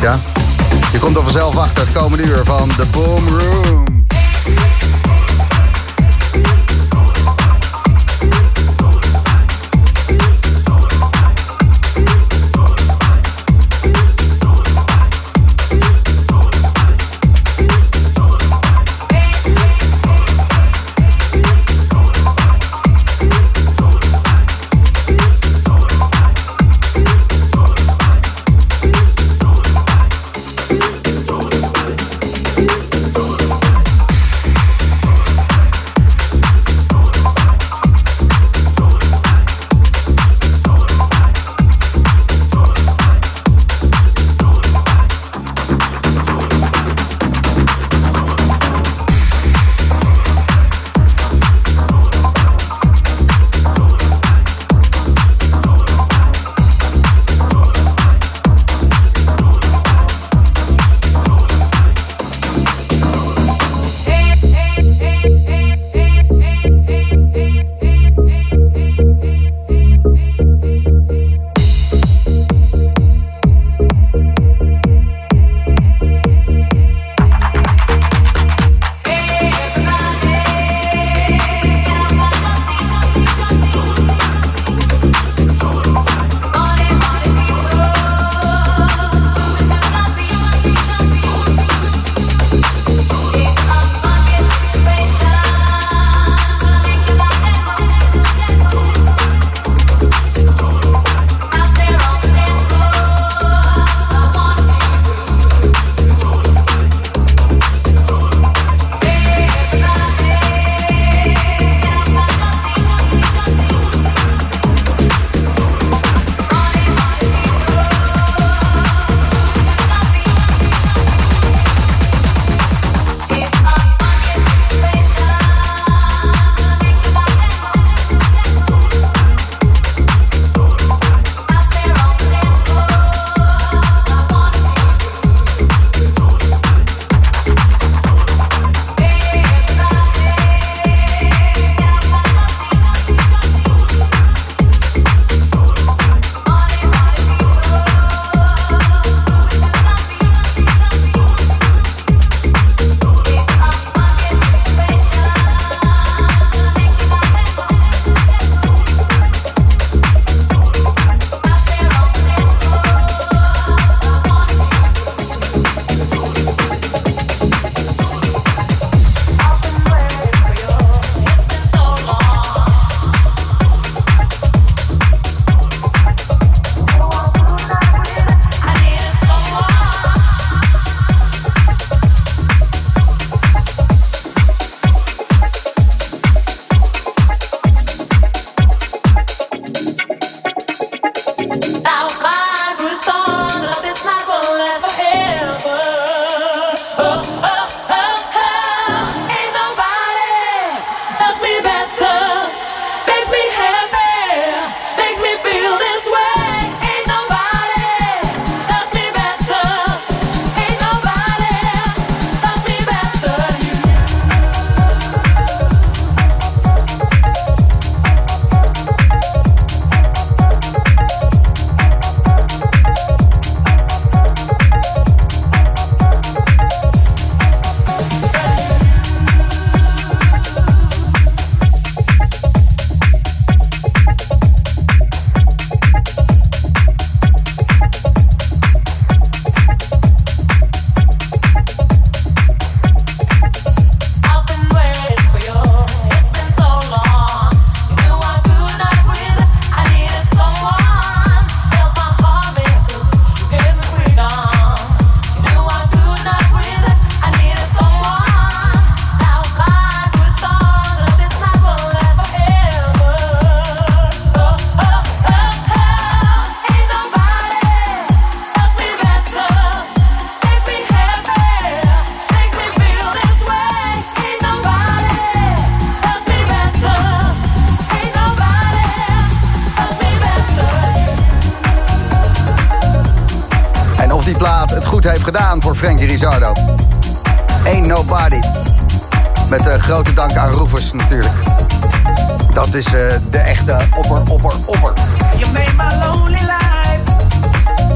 Ja? 0.01 0.19
Je 0.91 0.99
komt 0.99 1.15
er 1.15 1.23
vanzelf 1.23 1.57
achter 1.57 1.83
het 1.83 1.93
komende 1.93 2.23
uur 2.23 2.41
van 2.43 2.69
de 2.77 2.85
Boom 2.91 3.23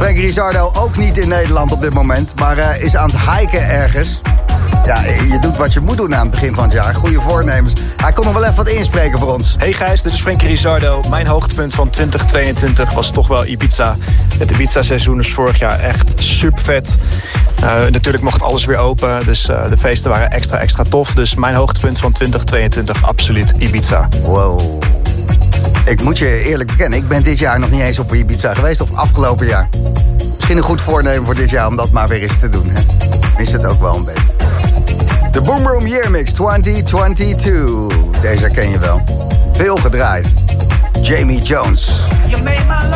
Frankie 0.07 0.25
Rizardo 0.25 0.71
ook 0.73 0.97
niet 0.97 1.17
in 1.17 1.27
Nederland 1.27 1.71
op 1.71 1.81
dit 1.81 1.93
moment, 1.93 2.33
maar 2.35 2.57
uh, 2.57 2.81
is 2.81 2.95
aan 2.95 3.09
het 3.09 3.19
hiken 3.19 3.69
ergens. 3.69 4.21
Ja, 4.85 5.03
je 5.03 5.37
doet 5.39 5.57
wat 5.57 5.73
je 5.73 5.79
moet 5.79 5.97
doen 5.97 6.15
aan 6.15 6.21
het 6.21 6.31
begin 6.31 6.53
van 6.53 6.63
het 6.63 6.73
jaar. 6.73 6.95
Goede 6.95 7.21
voornemens. 7.21 7.73
Hij 7.97 8.11
kon 8.11 8.25
nog 8.25 8.33
wel 8.33 8.43
even 8.43 8.55
wat 8.55 8.69
inspreken 8.69 9.19
voor 9.19 9.33
ons. 9.33 9.55
Hey 9.57 9.73
Gijs, 9.73 10.01
dit 10.01 10.11
is 10.11 10.21
Frankie 10.21 10.47
Rizardo. 10.47 11.01
Mijn 11.09 11.27
hoogtepunt 11.27 11.73
van 11.73 11.89
2022 11.89 12.93
was 12.93 13.11
toch 13.11 13.27
wel 13.27 13.45
Ibiza. 13.45 13.95
Het 14.37 14.51
Ibiza-seizoen 14.51 15.19
is 15.19 15.33
vorig 15.33 15.59
jaar 15.59 15.79
echt 15.79 16.13
super 16.23 16.63
vet. 16.63 16.97
Uh, 17.63 17.85
natuurlijk 17.89 18.23
mocht 18.23 18.41
alles 18.41 18.65
weer 18.65 18.77
open, 18.77 19.25
dus 19.25 19.49
uh, 19.49 19.69
de 19.69 19.77
feesten 19.77 20.11
waren 20.11 20.31
extra, 20.31 20.57
extra 20.57 20.83
tof. 20.89 21.13
Dus 21.13 21.35
mijn 21.35 21.55
hoogtepunt 21.55 21.99
van 21.99 22.11
2022 22.11 23.03
absoluut 23.03 23.53
Ibiza. 23.57 24.07
Wow. 24.21 24.96
Ik 25.85 26.01
moet 26.03 26.17
je 26.17 26.43
eerlijk 26.43 26.69
bekennen, 26.69 26.99
ik 26.99 27.07
ben 27.07 27.23
dit 27.23 27.39
jaar 27.39 27.59
nog 27.59 27.71
niet 27.71 27.81
eens 27.81 27.99
op 27.99 28.13
Ibiza 28.13 28.53
geweest. 28.53 28.81
Of 28.81 28.93
afgelopen 28.93 29.47
jaar. 29.47 29.69
Misschien 30.35 30.57
een 30.57 30.63
goed 30.63 30.81
voornemen 30.81 31.25
voor 31.25 31.35
dit 31.35 31.49
jaar 31.49 31.67
om 31.67 31.75
dat 31.75 31.91
maar 31.91 32.07
weer 32.07 32.21
eens 32.21 32.39
te 32.39 32.49
doen. 32.49 32.69
Hè? 32.69 32.81
Is 33.41 33.51
het 33.51 33.65
ook 33.65 33.81
wel 33.81 33.95
een 33.95 34.05
beetje. 34.05 34.23
De 35.31 35.41
Boom 35.41 35.67
Room 35.67 35.87
Year 35.87 36.11
Mix 36.11 36.31
2022. 36.31 38.21
Deze 38.21 38.49
ken 38.49 38.69
je 38.69 38.79
wel. 38.79 39.01
Veel 39.51 39.75
gedraaid. 39.75 40.27
Jamie 41.01 41.41
Jones. 41.41 42.03
You 42.27 42.43
made 42.43 42.65
my 42.67 42.89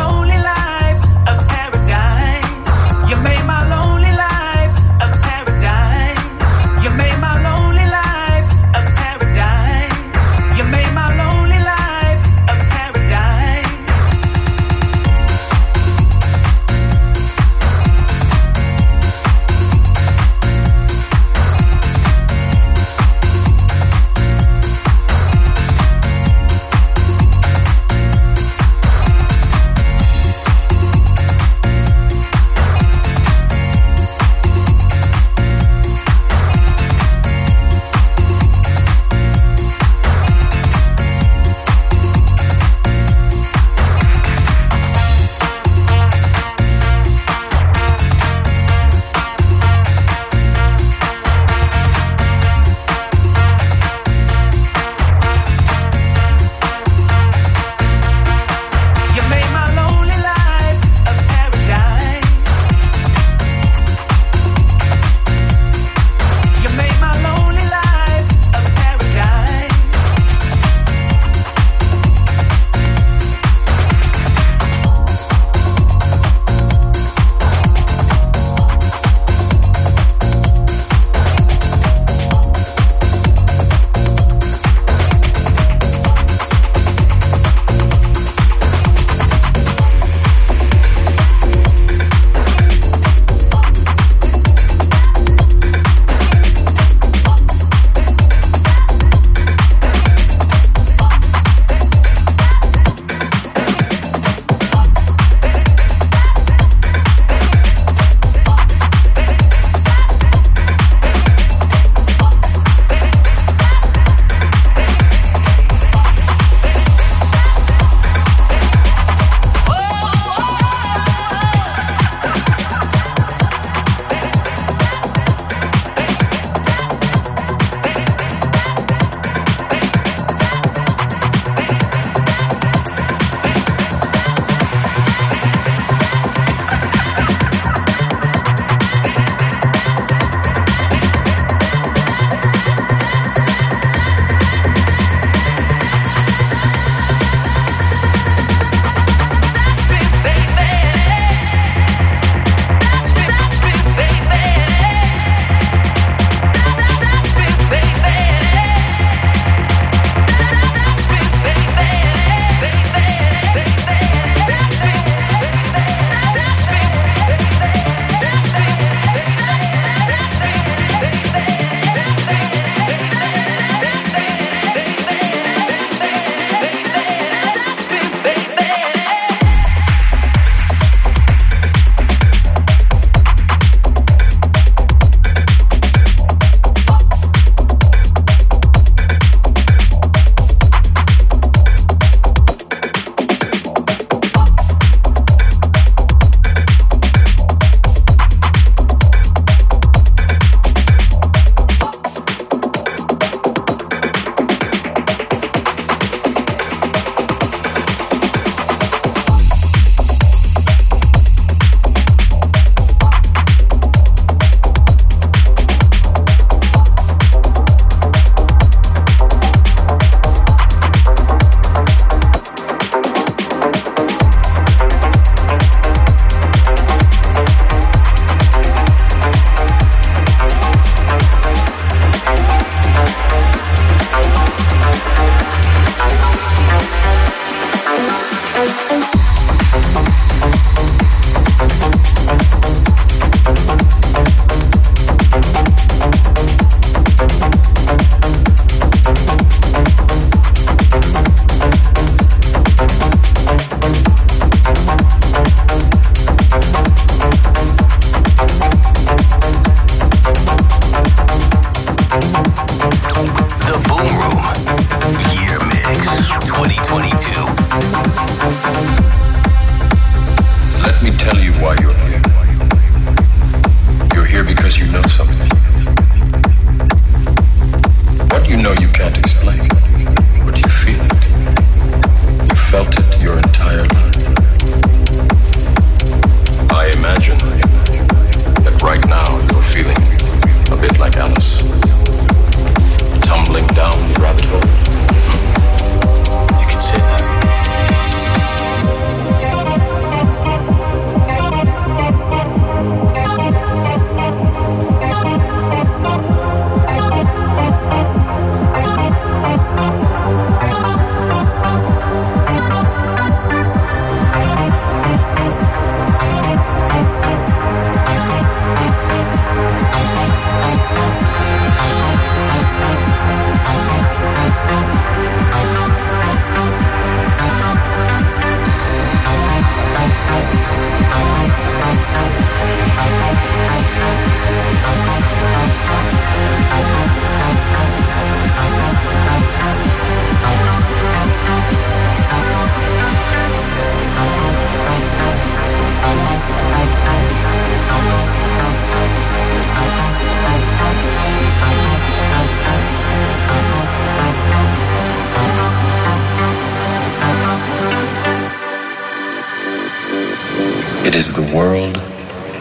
It 361.12 361.18
is 361.18 361.30
the 361.30 361.54
world 361.54 361.96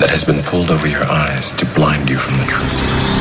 that 0.02 0.10
has 0.10 0.26
been 0.26 0.44
pulled 0.44 0.72
over 0.72 0.86
your 0.86 1.06
eyes 1.06 1.54
to 1.54 1.66
blind 1.68 2.10
you 2.10 2.18
from 2.18 2.38
the 2.38 2.44
truth. 2.44 3.21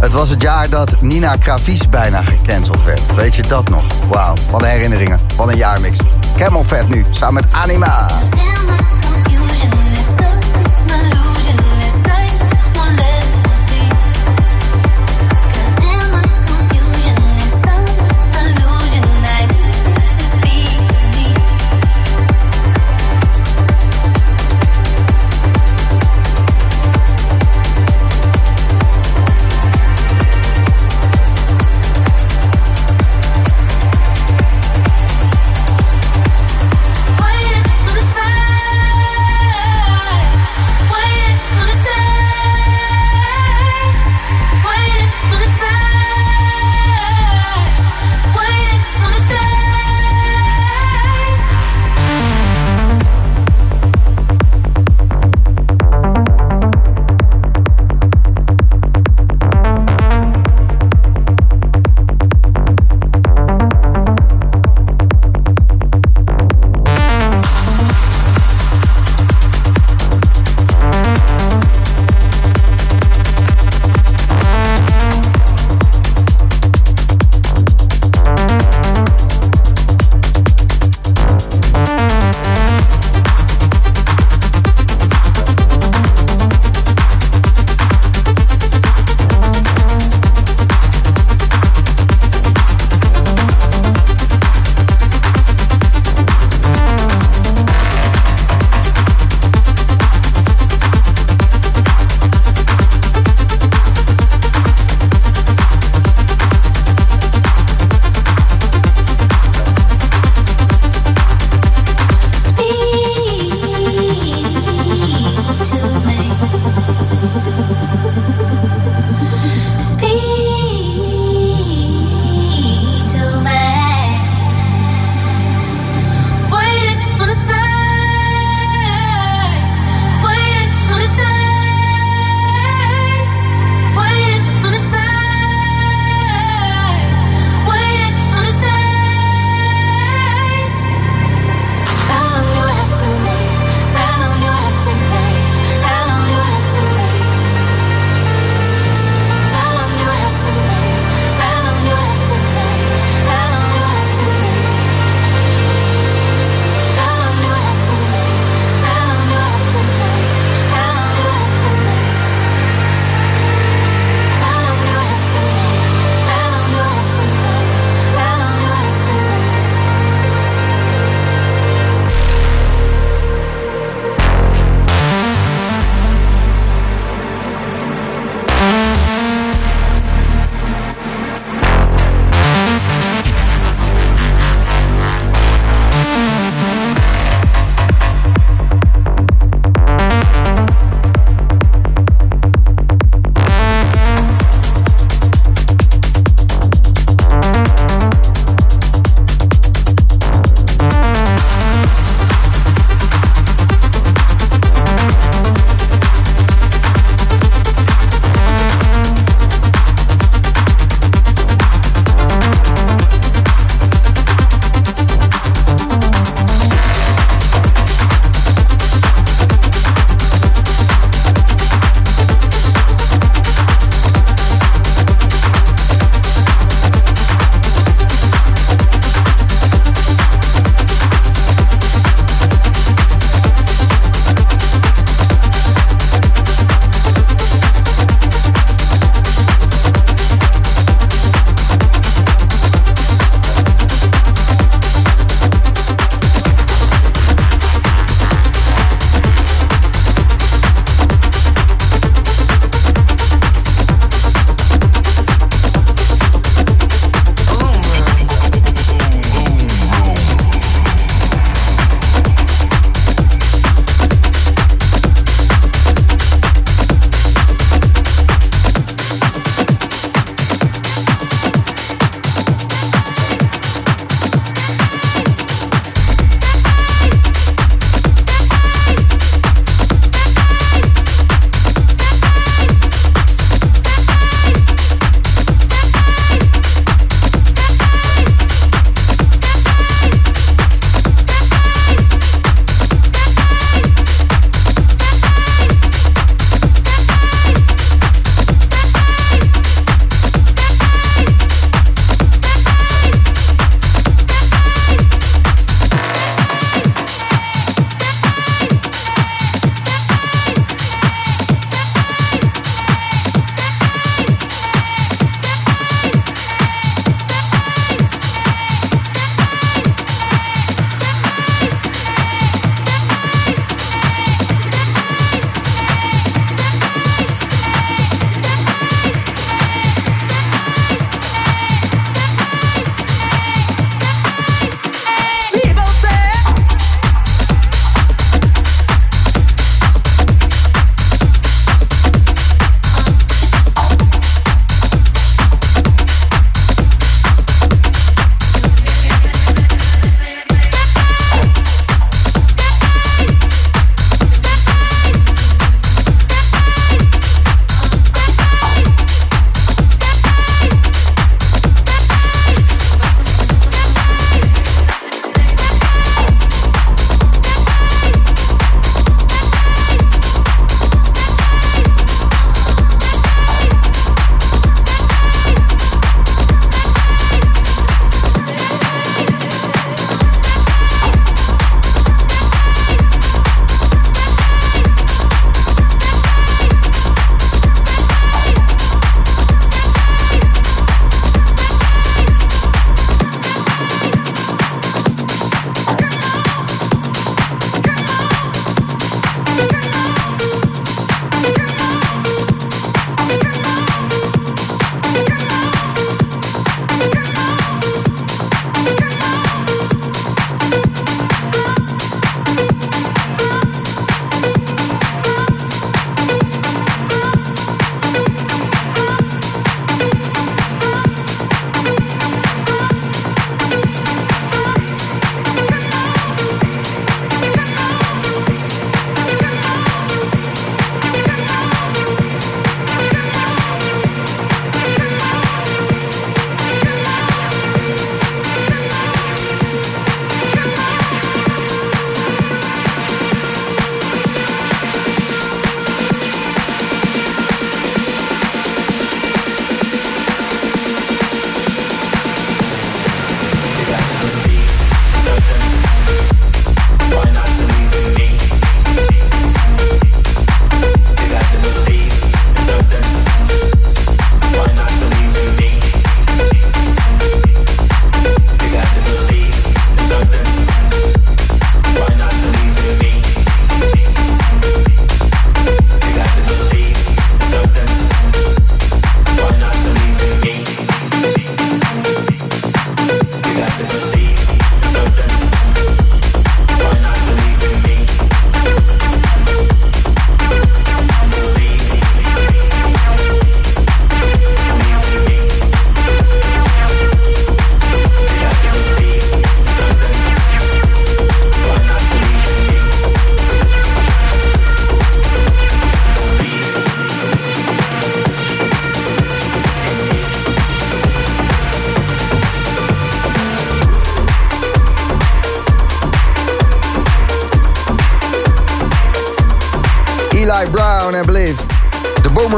Het 0.00 0.12
was 0.12 0.28
het 0.28 0.42
jaar 0.42 0.70
dat 0.70 1.00
Nina 1.00 1.36
Kraviz 1.36 1.86
bijna 1.86 2.22
gecanceld 2.22 2.82
werd. 2.84 3.14
Weet 3.14 3.34
je 3.34 3.42
dat 3.42 3.68
nog? 3.68 3.84
Wauw, 4.08 4.34
wat 4.50 4.64
herinneringen. 4.64 5.18
Wat 5.36 5.48
een 5.48 5.56
jaarmix. 5.56 5.98
Camel 6.36 6.64
Vet 6.64 6.88
nu, 6.88 7.04
samen 7.10 7.42
met 7.42 7.52
Anima. 7.52 8.06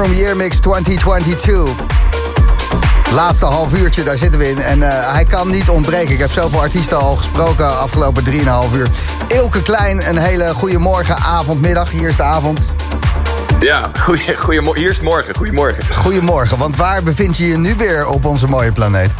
Boomroom 0.00 0.18
Year 0.24 0.36
Mix 0.36 0.60
2022. 0.60 1.74
Laatste 3.12 3.44
half 3.44 3.74
uurtje, 3.74 4.02
daar 4.02 4.18
zitten 4.18 4.40
we 4.40 4.50
in. 4.50 4.58
En 4.58 4.82
eh, 4.82 5.12
hij 5.12 5.24
kan 5.24 5.50
niet 5.50 5.68
ontbreken. 5.68 6.12
Ik 6.12 6.18
heb 6.18 6.30
zoveel 6.30 6.60
artiesten 6.60 6.98
al 6.98 7.16
gesproken 7.16 7.78
afgelopen 7.78 8.24
3,5 8.24 8.30
uur. 8.74 8.88
Ilke 9.28 9.62
Klein, 9.62 10.08
een 10.08 10.18
hele 10.18 10.54
goede 10.54 10.78
morgen, 10.78 11.16
avond, 11.16 11.60
middag. 11.60 11.90
Hier 11.90 12.08
is 12.08 12.16
de 12.16 12.22
avond. 12.22 12.60
Ja, 13.58 13.90
goeie, 14.00 14.36
goeiemorgen. 14.36 14.80
Hier 14.80 14.90
is 14.90 15.00
morgen. 15.00 15.34
Goedemorgen. 15.34 15.94
Goedemorgen, 15.94 16.58
want 16.58 16.76
waar 16.76 17.02
bevind 17.02 17.36
je 17.36 17.46
je 17.46 17.56
nu 17.56 17.74
weer 17.76 18.06
op 18.06 18.24
onze 18.24 18.46
mooie 18.46 18.72
planeet? 18.72 19.10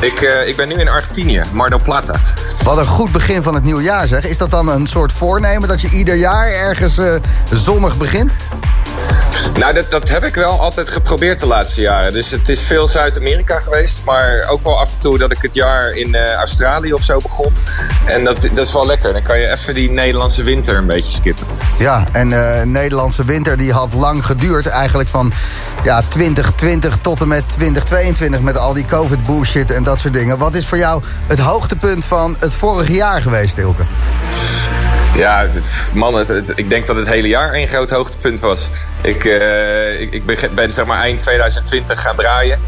Ik, 0.00 0.20
eh, 0.20 0.48
ik 0.48 0.56
ben 0.56 0.68
nu 0.68 0.74
in 0.74 0.88
Argentinië, 0.88 1.42
Mar 1.52 1.70
del 1.70 1.80
Plata. 1.82 2.20
Wat 2.64 2.78
een 2.78 2.86
goed 2.86 3.12
begin 3.12 3.42
van 3.42 3.54
het 3.54 3.64
nieuwe 3.64 3.82
jaar 3.82 4.08
zeg. 4.08 4.24
Is 4.24 4.38
dat 4.38 4.50
dan 4.50 4.68
een 4.68 4.86
soort 4.86 5.12
voornemen 5.12 5.68
dat 5.68 5.80
je 5.80 5.90
ieder 5.90 6.14
jaar 6.14 6.46
ergens 6.46 6.98
eh, 6.98 7.14
zonnig 7.50 7.96
begint? 7.96 8.32
Nou, 9.58 9.74
dat, 9.74 9.90
dat 9.90 10.08
heb 10.08 10.24
ik 10.24 10.34
wel 10.34 10.60
altijd 10.60 10.90
geprobeerd 10.90 11.40
de 11.40 11.46
laatste 11.46 11.80
jaren. 11.80 12.12
Dus 12.12 12.30
het 12.30 12.48
is 12.48 12.60
veel 12.60 12.88
Zuid-Amerika 12.88 13.58
geweest. 13.58 14.02
Maar 14.04 14.46
ook 14.48 14.62
wel 14.62 14.78
af 14.78 14.92
en 14.94 14.98
toe 14.98 15.18
dat 15.18 15.30
ik 15.30 15.42
het 15.42 15.54
jaar 15.54 15.90
in 15.92 16.14
eh, 16.14 16.32
Australië 16.32 16.92
of 16.92 17.02
zo 17.02 17.18
begon. 17.18 17.52
En 18.04 18.24
dat, 18.24 18.40
dat 18.40 18.66
is 18.66 18.72
wel 18.72 18.86
lekker. 18.86 19.12
Dan 19.12 19.22
kan 19.22 19.38
je 19.38 19.52
even 19.52 19.74
die 19.74 19.90
Nederlandse 19.90 20.42
winter 20.42 20.76
een 20.76 20.86
beetje 20.86 21.12
skippen. 21.12 21.46
Ja, 21.78 22.06
en 22.12 22.32
eh 22.32 22.62
Nederlandse 22.64 23.24
winter 23.24 23.56
die 23.56 23.72
had 23.72 23.92
lang 23.92 24.26
geduurd. 24.26 24.66
Eigenlijk 24.66 25.08
van 25.08 25.32
ja, 25.84 26.02
2020 26.08 26.96
tot 27.00 27.20
en 27.20 27.28
met 27.28 27.48
2022 27.48 28.40
met 28.40 28.58
al 28.58 28.72
die 28.72 28.84
covid 28.84 29.24
bullshit 29.24 29.70
en 29.70 29.82
dat 29.82 29.98
soort 29.98 30.14
dingen. 30.14 30.38
Wat 30.38 30.54
is 30.54 30.66
voor 30.66 30.78
jou 30.78 31.02
het 31.26 31.38
hoogtepunt 31.38 32.04
van 32.04 32.36
het 32.38 32.54
vorige 32.54 32.92
jaar 32.92 33.22
geweest, 33.22 33.58
Ilke? 33.58 33.82
Ja, 35.14 35.40
het, 35.40 35.88
man, 35.92 36.14
het, 36.14 36.28
het- 36.28 36.52
ik 36.54 36.70
denk 36.70 36.86
dat 36.86 36.96
het 36.96 37.08
hele 37.08 37.28
jaar 37.28 37.54
een 37.54 37.68
groot 37.68 37.90
hoogtepunt 37.90 38.40
was. 38.40 38.68
Ik, 39.02 39.24
eh, 39.24 40.00
ik, 40.00 40.12
ik 40.12 40.26
ben, 40.26 40.36
ben 40.54 40.72
zeg 40.72 40.86
maar 40.86 41.00
eind 41.00 41.20
2020 41.20 42.02
gaan 42.02 42.16
draaien. 42.16 42.60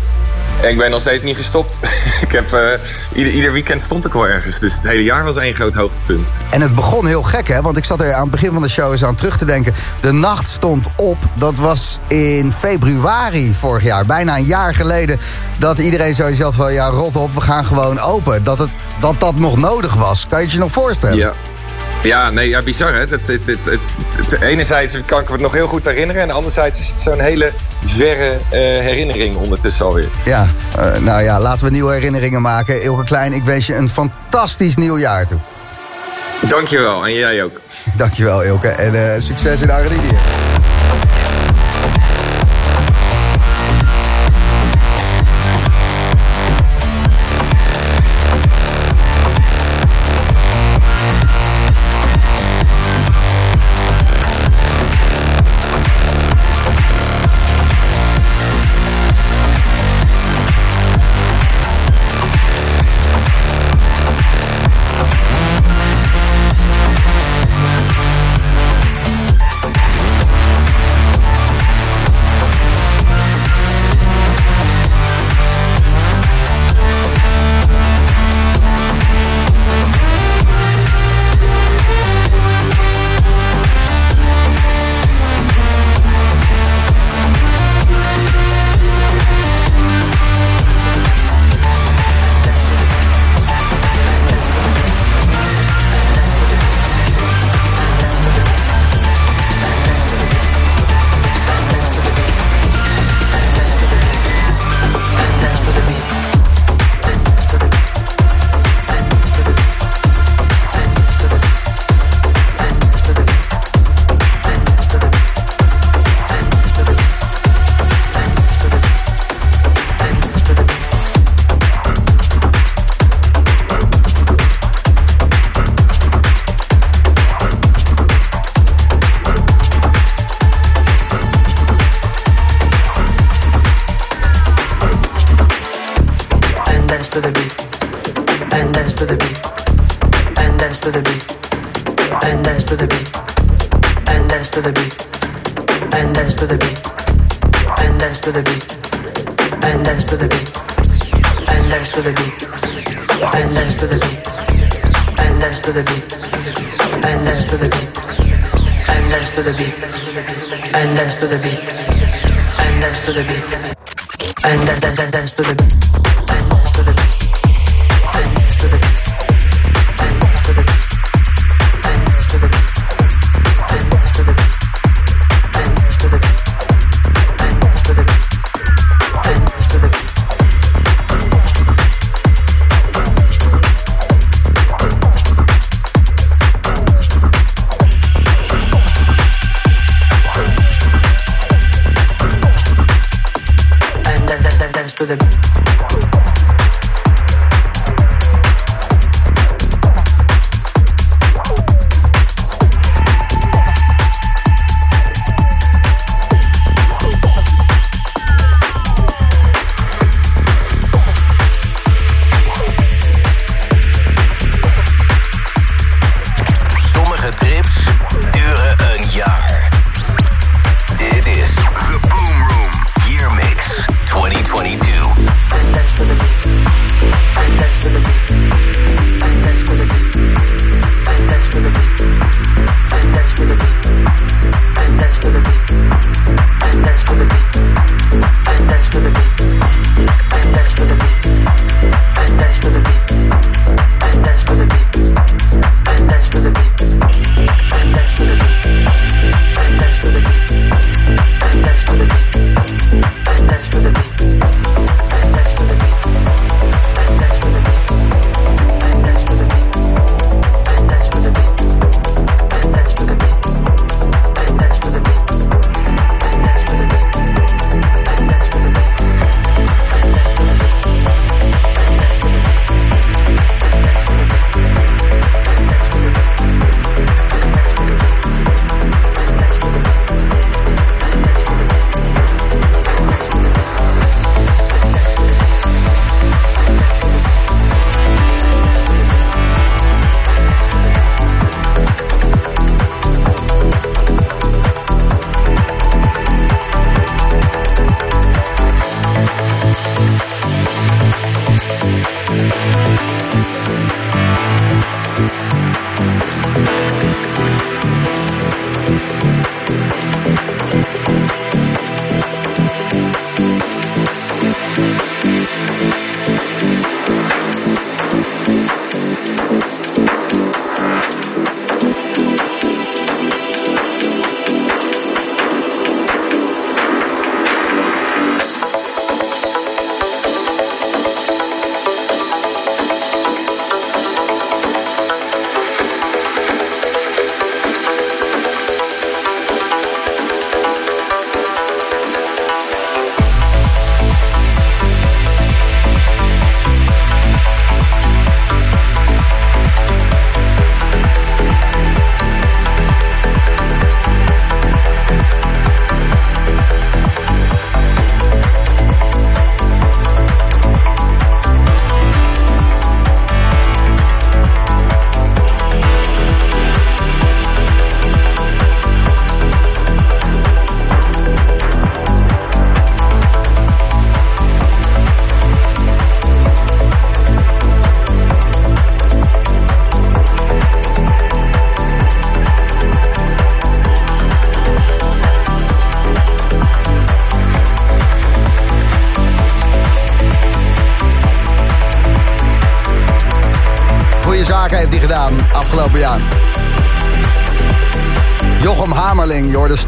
En 0.63 0.71
ik 0.71 0.79
ben 0.79 0.91
nog 0.91 1.01
steeds 1.01 1.23
niet 1.23 1.37
gestopt. 1.37 1.81
ik 2.27 2.33
heb, 2.33 2.53
eh, 2.53 2.71
ieder, 3.13 3.33
ieder 3.33 3.53
weekend 3.53 3.83
stond 3.83 4.05
ik 4.07 4.13
wel 4.13 4.27
ergens. 4.27 4.59
Dus 4.59 4.75
het 4.75 4.83
hele 4.83 5.05
jaar 5.05 5.25
was 5.25 5.37
één 5.37 5.55
groot 5.55 5.75
hoogtepunt. 5.75 6.27
En 6.51 6.61
het 6.61 6.75
begon 6.75 7.07
heel 7.07 7.23
gek, 7.23 7.49
hè? 7.49 7.61
Want 7.61 7.77
ik 7.77 7.85
zat 7.85 8.01
er 8.01 8.13
aan 8.13 8.21
het 8.23 8.31
begin 8.31 8.53
van 8.53 8.63
de 8.63 8.69
show 8.69 8.91
eens 8.93 9.05
aan 9.05 9.15
terug 9.15 9.37
te 9.37 9.45
denken. 9.45 9.75
De 10.01 10.13
nacht 10.13 10.49
stond 10.51 10.87
op. 10.97 11.17
Dat 11.35 11.55
was 11.55 11.99
in 12.09 12.53
februari 12.53 13.55
vorig 13.55 13.83
jaar. 13.83 14.07
Bijna 14.07 14.37
een 14.37 14.45
jaar 14.45 14.75
geleden. 14.75 15.19
Dat 15.59 15.79
iedereen 15.79 16.15
zoiets 16.15 16.41
had 16.41 16.55
van... 16.55 16.73
Ja, 16.73 16.87
rot 16.87 17.17
op, 17.17 17.35
we 17.35 17.41
gaan 17.41 17.65
gewoon 17.65 18.01
open. 18.01 18.45
Dat 18.45 18.59
het, 18.59 18.71
dat, 19.01 19.21
dat 19.21 19.35
nog 19.35 19.57
nodig 19.57 19.95
was. 19.95 20.27
Kan 20.29 20.39
je 20.39 20.45
het 20.45 20.53
je 20.55 20.59
nog 20.61 20.73
voorstellen? 20.73 21.17
Ja. 21.17 21.33
Ja, 22.07 22.31
nee, 22.31 22.49
ja, 22.49 22.63
bizar 22.63 22.93
hè. 22.93 22.99
Het, 22.99 23.11
het, 23.11 23.47
het, 23.47 23.67
het, 24.17 24.41
enerzijds 24.41 24.97
kan 25.07 25.21
ik 25.21 25.27
me 25.27 25.33
het 25.33 25.43
nog 25.43 25.53
heel 25.53 25.67
goed 25.67 25.85
herinneren. 25.85 26.23
En 26.23 26.31
anderzijds 26.31 26.81
is 26.81 26.89
het 26.89 27.01
zo'n 27.01 27.21
hele 27.21 27.53
verre 27.85 28.39
eh, 28.51 28.61
herinnering 28.61 29.37
ondertussen 29.37 29.87
alweer. 29.87 30.09
Ja, 30.25 30.47
eh, 30.79 30.97
nou 30.99 31.23
ja, 31.23 31.41
laten 31.41 31.65
we 31.65 31.71
nieuwe 31.71 31.93
herinneringen 31.93 32.43
maken. 32.43 32.83
Ilke 32.83 33.05
Klein, 33.05 33.33
ik 33.33 33.45
wens 33.45 33.67
je 33.67 33.75
een 33.75 33.89
fantastisch 33.89 34.77
nieuw 34.77 34.99
jaar 34.99 35.27
toe. 35.27 35.39
Dankjewel, 36.41 37.07
en 37.07 37.15
jij 37.15 37.45
ook. 37.45 37.61
Dankjewel, 37.97 38.43
Ilke. 38.43 38.69
En 38.69 39.15
eh, 39.15 39.21
succes 39.21 39.61
in 39.61 39.71
Argentinië. 39.71 40.46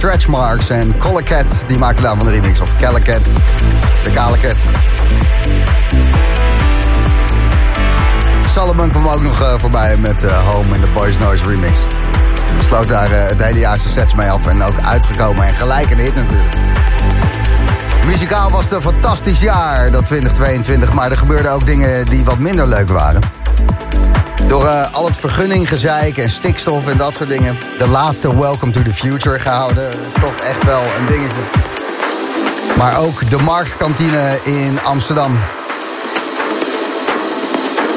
Stretch 0.09 0.29
Marks 0.29 0.71
en 0.71 0.99
Collecat, 0.99 1.65
die 1.67 1.79
maakte 1.79 2.03
daar 2.03 2.17
van 2.17 2.27
de 2.27 2.33
remix. 2.33 2.61
Of 2.61 2.77
Kellecat, 2.77 3.25
de 4.05 4.11
kale 4.13 4.39
cat. 4.39 4.57
Salomon 8.47 8.91
kwam 8.91 9.09
ook 9.09 9.23
nog 9.23 9.41
eh, 9.41 9.55
voorbij 9.59 9.97
met 9.97 10.25
eh, 10.25 10.49
Home 10.49 10.75
in 10.75 10.81
de 10.81 10.87
Boys 10.87 11.19
Noise 11.19 11.47
remix. 11.47 11.81
Sloot 12.67 12.89
daar 12.89 13.11
eh, 13.11 13.29
het 13.29 13.43
hele 13.43 13.59
jaar 13.59 13.79
sets 13.79 14.15
mee 14.15 14.31
af 14.31 14.47
en 14.47 14.63
ook 14.63 14.81
uitgekomen 14.85 15.47
en 15.47 15.55
gelijk 15.55 15.91
een 15.91 15.99
hit 15.99 16.15
natuurlijk. 16.15 16.57
Muzikaal 18.07 18.51
was 18.51 18.65
het 18.65 18.73
een 18.73 18.83
fantastisch 18.83 19.41
jaar, 19.41 19.91
dat 19.91 20.07
2022, 20.07 20.93
maar 20.93 21.11
er 21.11 21.17
gebeurden 21.17 21.53
ook 21.53 21.67
dingen 21.67 22.07
die 22.07 22.25
wat 22.25 22.39
minder 22.39 22.67
leuk 22.67 22.89
waren. 22.89 23.38
Door 24.49 24.67
eh, 24.67 24.93
al 24.93 25.05
het 25.05 25.17
vergunninggezeik 25.17 26.19
en 26.19 26.31
stikstof 26.31 26.87
en 26.87 26.97
dat 26.97 27.15
soort 27.15 27.29
dingen. 27.29 27.59
De 27.79 27.87
laatste 27.87 28.39
Welcome 28.39 28.73
to 28.73 28.83
the 28.83 28.95
Future 28.95 29.39
gehouden. 29.39 29.91
Dat 29.91 30.01
is 30.01 30.21
toch 30.21 30.35
echt 30.35 30.65
wel 30.65 30.83
een 30.99 31.07
dingetje. 31.07 31.41
Maar 32.77 32.99
ook 32.99 33.31
de 33.31 33.37
marktkantine 33.37 34.39
in 34.45 34.79
Amsterdam. 34.83 35.39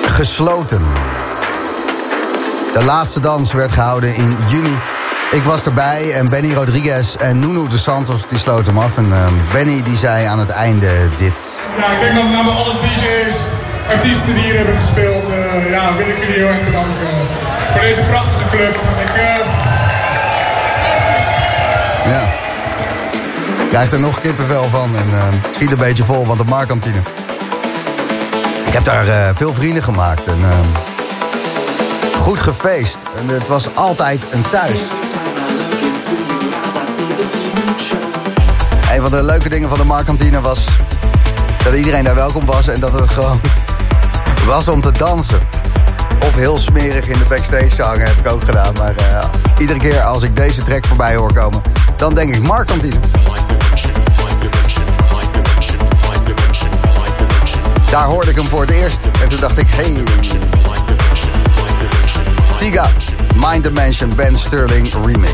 Gesloten. 0.05 0.81
De 2.73 2.83
laatste 2.83 3.19
dans 3.19 3.53
werd 3.53 3.71
gehouden 3.71 4.15
in 4.15 4.37
juni. 4.49 4.77
Ik 5.31 5.43
was 5.43 5.65
erbij 5.65 6.13
en 6.13 6.29
Benny 6.29 6.53
Rodriguez 6.53 7.15
en 7.15 7.39
Nuno 7.39 7.67
de 7.67 7.77
Santos 7.77 8.27
die 8.27 8.39
sloten 8.39 8.73
hem 8.73 8.83
af. 8.83 8.97
En 8.97 9.13
eh, 9.13 9.53
Benny 9.53 9.81
die 9.81 9.97
zei 9.97 10.25
aan 10.25 10.39
het 10.39 10.49
einde 10.49 11.09
dit. 11.17 11.39
Ja, 11.77 11.91
ik 11.91 11.99
denk 11.99 12.15
dat 12.15 12.23
namens 12.23 12.57
alle 12.57 12.73
DJ's, 12.73 13.35
artiesten 13.91 14.33
die 14.33 14.43
hier 14.43 14.55
hebben 14.55 14.75
gespeeld, 14.75 15.29
eh, 15.29 15.71
ja, 15.71 15.95
wil 15.95 16.07
ik 16.07 16.17
jullie 16.19 16.35
heel 16.35 16.47
erg 16.47 16.63
bedanken 16.63 17.07
voor 17.71 17.81
deze 17.81 18.01
prachtige 18.01 18.49
club. 18.49 18.75
Ik, 18.75 19.15
eh, 19.15 19.69
Ja. 22.11 22.29
Krijgt 23.69 23.93
er 23.93 23.99
nog 23.99 24.21
kippenvel 24.21 24.63
van 24.71 24.95
en 24.95 25.09
eh, 25.13 25.27
schiet 25.53 25.71
een 25.71 25.77
beetje 25.77 26.03
vol, 26.03 26.25
want 26.25 26.39
de 26.39 26.45
marktkantine. 26.45 27.01
Ik 28.65 28.73
heb 28.73 28.83
daar 28.83 29.07
eh, 29.07 29.29
veel 29.35 29.53
vrienden 29.53 29.83
gemaakt 29.83 30.25
en 30.25 30.37
eh, 30.41 32.19
goed 32.21 32.39
gefeest. 32.39 32.97
En 33.17 33.27
het 33.27 33.47
was 33.47 33.75
altijd 33.75 34.21
een 34.31 34.43
thuis. 34.49 34.79
Een 38.93 39.01
van 39.01 39.11
de 39.11 39.23
leuke 39.23 39.49
dingen 39.49 39.69
van 39.69 39.77
de 39.77 39.83
marktkantine 39.85 40.41
was 40.41 40.65
dat 41.63 41.73
iedereen 41.73 42.03
daar 42.03 42.15
welkom 42.15 42.45
was 42.45 42.67
en 42.67 42.79
dat 42.79 42.93
het 42.93 43.09
gewoon 43.09 43.41
was 44.51 44.67
om 44.67 44.81
te 44.81 44.91
dansen. 44.91 45.39
Of 46.25 46.35
heel 46.35 46.57
smerig 46.57 47.07
in 47.07 47.13
de 47.13 47.25
backstage 47.29 47.81
hangen 47.81 48.07
heb 48.07 48.17
ik 48.17 48.31
ook 48.31 48.43
gedaan. 48.43 48.73
Maar 48.73 48.95
eh, 48.95 49.29
iedere 49.59 49.79
keer 49.79 50.01
als 50.01 50.23
ik 50.23 50.35
deze 50.35 50.63
track 50.63 50.85
voorbij 50.85 51.15
hoor 51.15 51.33
komen, 51.33 51.61
dan 51.95 52.13
denk 52.15 52.35
ik 52.35 52.41
marktkantine. 52.41 52.99
Daar 57.91 58.05
hoorde 58.05 58.29
ik 58.29 58.35
hem 58.35 58.45
voor 58.45 58.61
het 58.61 58.69
eerst. 58.69 58.99
En 59.21 59.29
toen 59.29 59.39
dacht 59.39 59.57
ik, 59.57 59.67
hey. 59.69 60.03
Tiga, 62.57 62.89
Mind 63.35 63.63
Dimension, 63.63 64.11
Ben 64.15 64.37
Sterling 64.37 64.93
remix. 65.05 65.31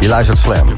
Je 0.00 0.08
luistert 0.08 0.38
Slam. 0.38 0.74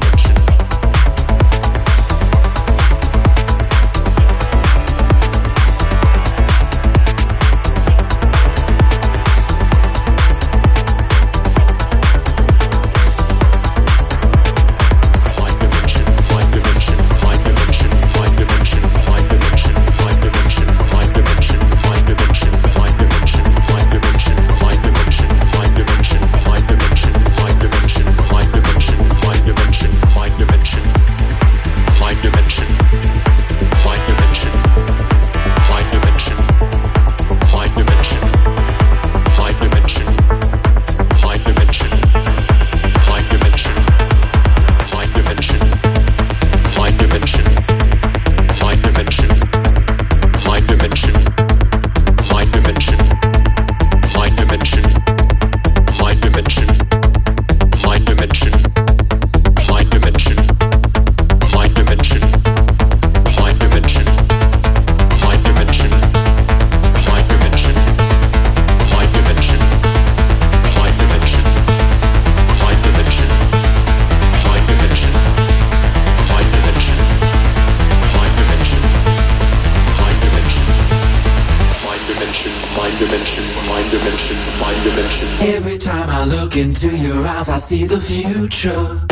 See 87.67 87.83
the 87.85 87.99
future. 87.99 89.06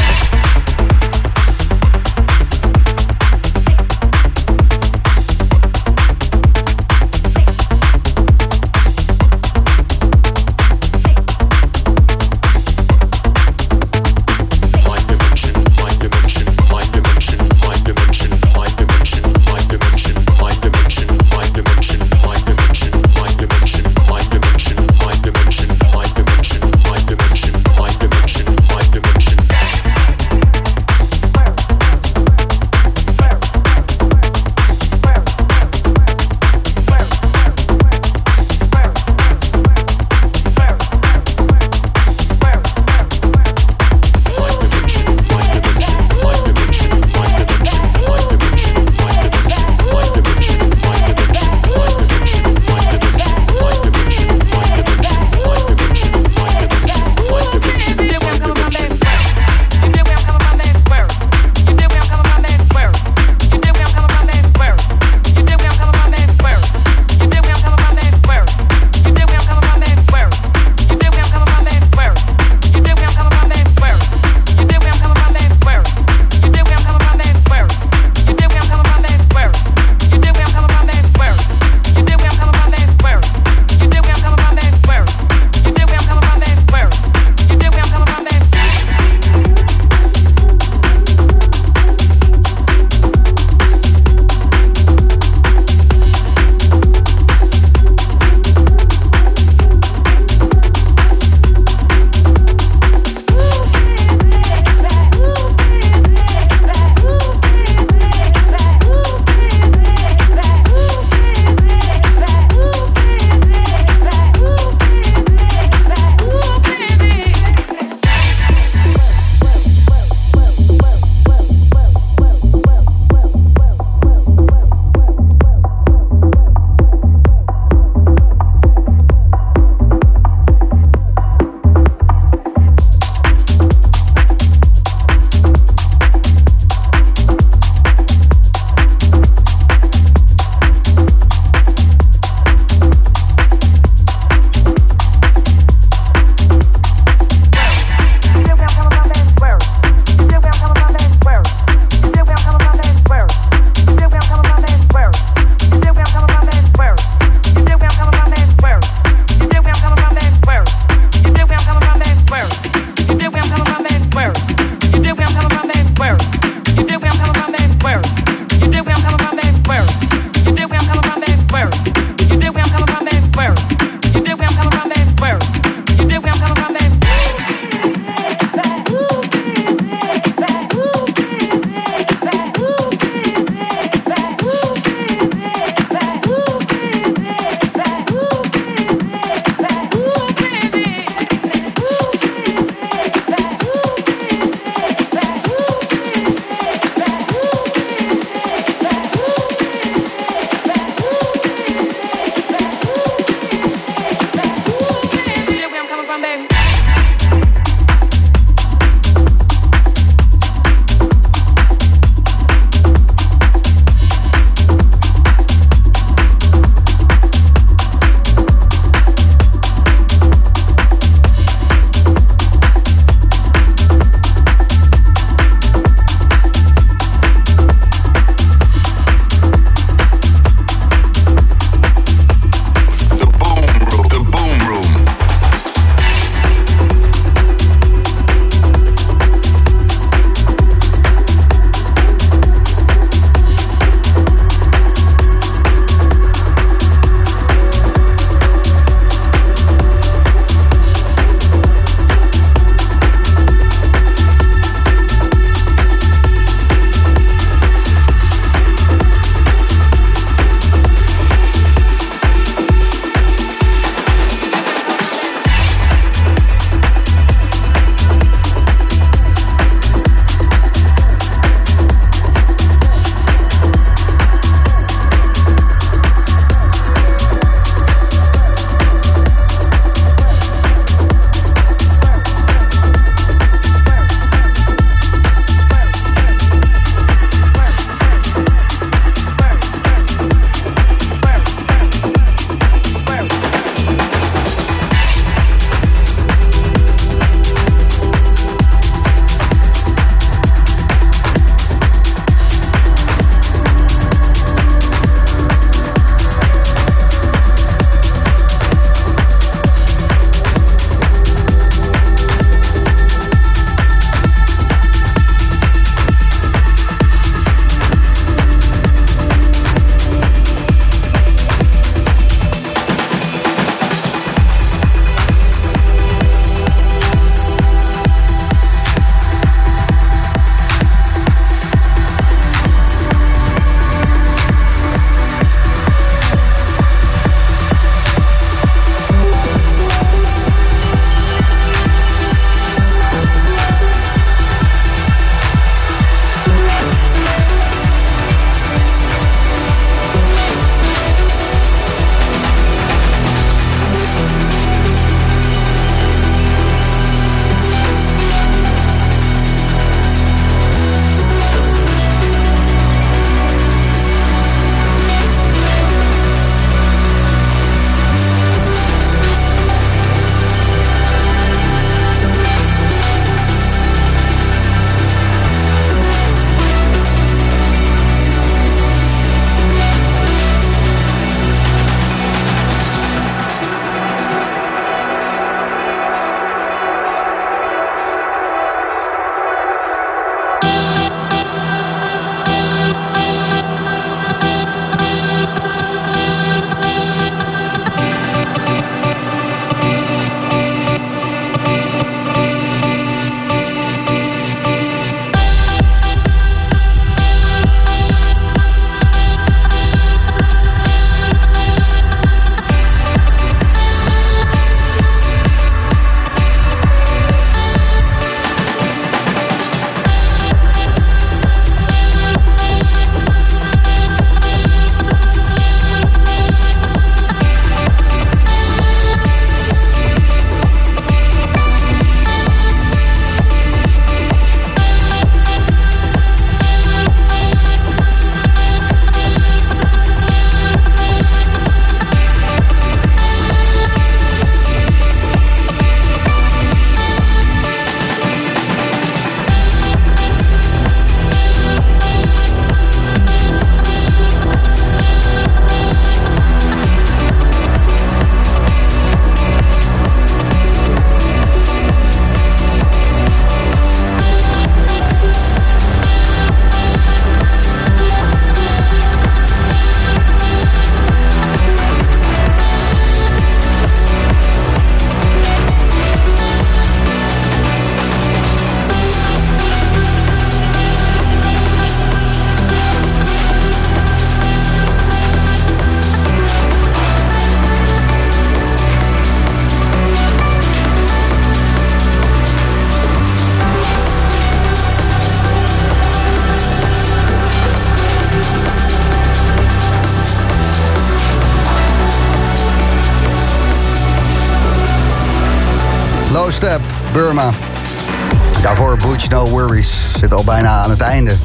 No 509.29 509.49
Worries. 509.49 509.93
Zit 510.19 510.33
al 510.33 510.43
bijna 510.43 510.69
aan 510.69 510.89
het 510.89 511.01
einde. 511.01 511.35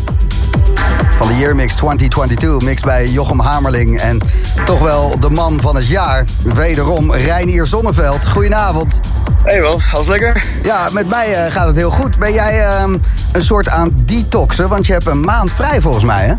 Van 1.16 1.26
de 1.26 1.36
Year 1.36 1.54
Mix 1.54 1.74
2022. 1.74 2.68
Mix 2.68 2.82
bij 2.82 3.08
Jochem 3.08 3.40
Hamerling. 3.40 4.00
En 4.00 4.18
toch 4.64 4.78
wel 4.78 5.18
de 5.20 5.30
man 5.30 5.60
van 5.60 5.76
het 5.76 5.86
jaar. 5.86 6.24
Wederom 6.54 7.12
Reinier 7.12 7.66
Zonneveld. 7.66 8.28
Goedenavond. 8.28 9.00
Hey 9.42 9.60
man, 9.60 9.80
alles 9.92 10.06
lekker? 10.06 10.44
Ja, 10.62 10.88
met 10.92 11.08
mij 11.08 11.34
eh, 11.34 11.52
gaat 11.52 11.66
het 11.66 11.76
heel 11.76 11.90
goed. 11.90 12.18
Ben 12.18 12.32
jij 12.32 12.60
ehm, 12.60 12.96
een 13.32 13.42
soort 13.42 13.68
aan 13.68 13.92
detoxen? 13.96 14.68
Want 14.68 14.86
je 14.86 14.92
hebt 14.92 15.06
een 15.06 15.20
maand 15.20 15.52
vrij 15.52 15.80
volgens 15.80 16.04
mij, 16.04 16.26
hè? 16.26 16.34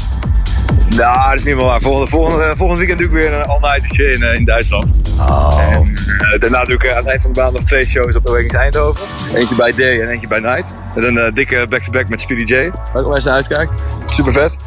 Nou, 0.95 1.29
dat 1.29 1.39
is 1.39 1.43
niet 1.43 1.55
meer 1.55 1.65
waar. 1.65 1.81
Volgende, 1.81 2.07
volgende, 2.09 2.53
volgend 2.55 2.77
weekend 2.77 2.99
doe 2.99 3.07
ik 3.07 3.13
weer 3.13 3.33
een 3.33 3.45
all-nightertje 3.45 4.11
in, 4.11 4.23
eh, 4.23 4.33
in 4.33 4.45
Duitsland. 4.45 4.91
Oh. 5.19 5.59
En, 5.71 5.73
eh, 5.73 5.90
daarna 6.39 6.63
doe 6.65 6.75
ik 6.75 6.83
eh, 6.83 6.91
aan 6.91 6.97
het 6.97 7.07
eind 7.07 7.21
van 7.21 7.33
de 7.33 7.41
maand 7.41 7.53
nog 7.53 7.63
twee 7.63 7.85
shows 7.85 8.15
op 8.15 8.23
de 8.23 8.29
Awakenings 8.29 8.57
Eindhoven. 8.63 9.03
Eentje 9.35 9.55
bij 9.55 9.73
Day 9.75 10.01
en 10.01 10.07
eentje 10.09 10.27
bij 10.27 10.39
Night. 10.39 10.73
Met 10.95 11.03
een 11.03 11.17
eh, 11.17 11.33
dikke 11.33 11.65
back-to-back 11.69 12.09
met 12.09 12.21
Speedy 12.21 12.53
J. 12.53 12.55
Waar 12.69 13.01
ik 13.01 13.07
wel 13.07 13.15
eens 13.15 13.23
naar 13.23 13.33
uitkijk. 13.33 13.69
Super 14.05 14.31
vet. 14.31 14.57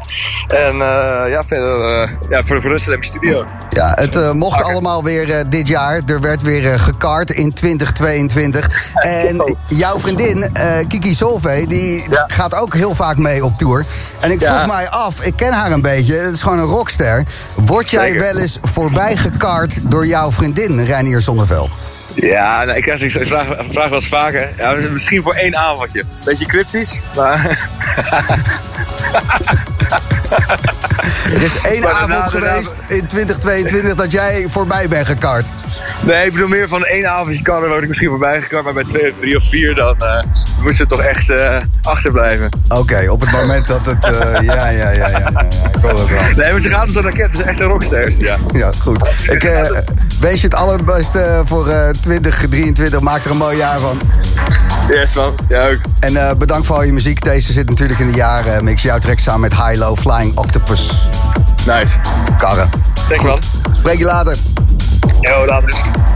En 0.47 0.73
eh, 0.73 1.23
ja, 1.29 1.43
verder 1.45 1.81
eh, 2.01 2.09
ja, 2.29 2.43
voor, 2.43 2.63
in 2.63 2.81
mijn 2.87 3.03
studio. 3.03 3.45
Ja, 3.69 3.91
het 3.95 4.15
eh, 4.15 4.31
mocht 4.31 4.63
allemaal 4.63 5.03
weer 5.03 5.31
eh, 5.31 5.43
dit 5.49 5.67
jaar. 5.67 6.01
Er 6.05 6.21
werd 6.21 6.41
weer 6.41 6.71
eh, 6.71 6.79
gekart 6.79 7.29
in 7.31 7.53
2022. 7.53 8.69
En 8.95 9.55
jouw 9.67 9.99
vriendin, 9.99 10.49
eh, 10.55 10.87
Kiki 10.87 11.13
Solvay, 11.15 11.65
die 11.67 12.05
gaat 12.27 12.55
ook 12.55 12.73
heel 12.73 12.95
vaak 12.95 13.17
mee 13.17 13.45
op 13.45 13.57
tour. 13.57 13.85
En 14.19 14.31
ik 14.31 14.39
vroeg 14.41 14.55
Ja. 14.59 14.65
mij 14.65 14.89
af, 14.89 15.21
ik 15.21 15.35
ken 15.35 15.53
haar 15.53 15.71
een 15.71 15.81
beetje, 15.81 16.13
het 16.15 16.33
is 16.33 16.41
gewoon 16.41 16.59
een 16.59 16.65
rockster. 16.65 17.23
Word 17.55 17.89
jij 17.89 18.09
Zeker. 18.09 18.21
wel 18.21 18.37
eens 18.41 18.59
voorbij 18.61 19.15
gekart 19.15 19.79
door 19.91 20.07
jouw 20.07 20.31
vriendin, 20.31 20.83
Reinier 20.85 21.21
Zonneveld? 21.25 21.75
Ja, 22.13 22.63
nou, 22.63 22.77
ik 22.77 22.83
krijg 22.83 22.99
die 22.99 23.11
vraag, 23.27 23.47
vraag 23.69 23.89
wel 23.89 23.99
eens 23.99 24.07
vaker. 24.07 24.49
Ja, 24.57 24.75
misschien 24.91 25.21
voor 25.21 25.33
één 25.33 25.55
avondje. 25.57 26.03
Beetje 26.25 26.45
cryptisch, 26.45 26.99
maar... 27.15 27.43
Er 31.33 31.43
is 31.43 31.57
één 31.61 31.81
Maar 31.81 31.91
avond 31.91 32.09
daarna- 32.09 32.29
geweest 32.29 32.73
in 32.87 33.05
2022 33.05 33.95
dat 33.95 34.11
jij 34.11 34.45
voorbij 34.49 34.87
bent 34.87 35.07
gekart. 35.07 35.47
Nee, 36.01 36.25
ik 36.25 36.31
bedoel 36.31 36.47
meer 36.47 36.67
van 36.67 36.85
één 36.85 37.09
avondje 37.09 37.41
kan 37.41 37.63
er 37.63 37.69
word 37.69 37.81
ik 37.81 37.87
misschien 37.87 38.09
voorbij 38.09 38.41
gekomen, 38.41 38.63
maar 38.73 38.83
bij 38.83 38.83
twee 38.93 39.11
of 39.11 39.17
drie 39.19 39.35
of 39.37 39.43
vier 39.49 39.75
dan 39.75 39.95
eh 39.99 40.23
moet 40.61 40.75
ze 40.75 40.85
toch 40.85 41.01
echt 41.01 41.29
eh, 41.29 41.57
achterblijven. 41.81 42.49
Oké, 42.69 43.05
op 43.09 43.21
het 43.21 43.31
moment 43.31 43.67
dat 43.67 43.85
het... 43.85 44.03
eh, 44.03 44.41
ja, 44.45 44.69
ja, 44.69 44.69
ja, 44.69 44.89
ja, 44.91 45.07
ja, 45.07 45.19
ja, 45.19 45.29
ik 45.41 45.81
hoor 45.81 45.99
het 45.99 46.09
wel. 46.09 46.21
Nee, 46.35 46.51
maar 46.51 46.61
ze 46.61 46.69
gaat 46.69 46.85
het 46.85 46.93
zo 46.93 47.01
naar 47.01 47.11
kent, 47.11 47.35
ze 47.37 47.43
is 47.43 47.49
echt 47.49 47.59
een 47.59 47.65
rockster. 47.67 48.13
Ja. 48.17 48.35
Ja, 48.51 48.71
goed. 48.81 49.07
Ik 49.27 49.43
eh, 50.25 50.31
wens 50.31 50.41
je 50.41 50.47
het 50.47 50.55
allerbeste 50.55 51.41
voor 51.45 51.67
eh 51.67 51.89
2023. 51.89 52.99
Maak 52.99 53.25
er 53.25 53.31
een 53.31 53.37
mooi 53.37 53.57
jaar 53.57 53.79
van. 53.79 53.99
Yes, 54.89 55.13
man. 55.13 55.35
Ja, 55.47 55.69
ook. 55.69 55.77
En 55.99 56.15
eh, 56.15 56.35
bedankt 56.37 56.65
voor 56.65 56.75
al 56.75 56.83
je 56.83 56.93
muziek. 56.93 57.23
Deze 57.23 57.53
zit 57.53 57.69
natuurlijk 57.69 57.99
in 57.99 58.11
de 58.11 58.17
jaren. 58.17 58.63
Mix 58.63 58.81
jouw 58.81 58.99
track 58.99 59.19
samen 59.19 59.41
met 59.41 59.55
High 59.55 59.77
Low 59.77 59.97
Flying 59.97 60.37
Octopus. 60.37 61.09
Nice. 61.65 61.95
Karren. 62.37 62.69
Dank 63.09 63.21
je 63.21 63.27
man. 63.27 63.39
Spreek 63.71 63.97
je 63.97 64.05
later. 64.05 64.37
Yo, 65.21 65.45
later. 65.45 66.14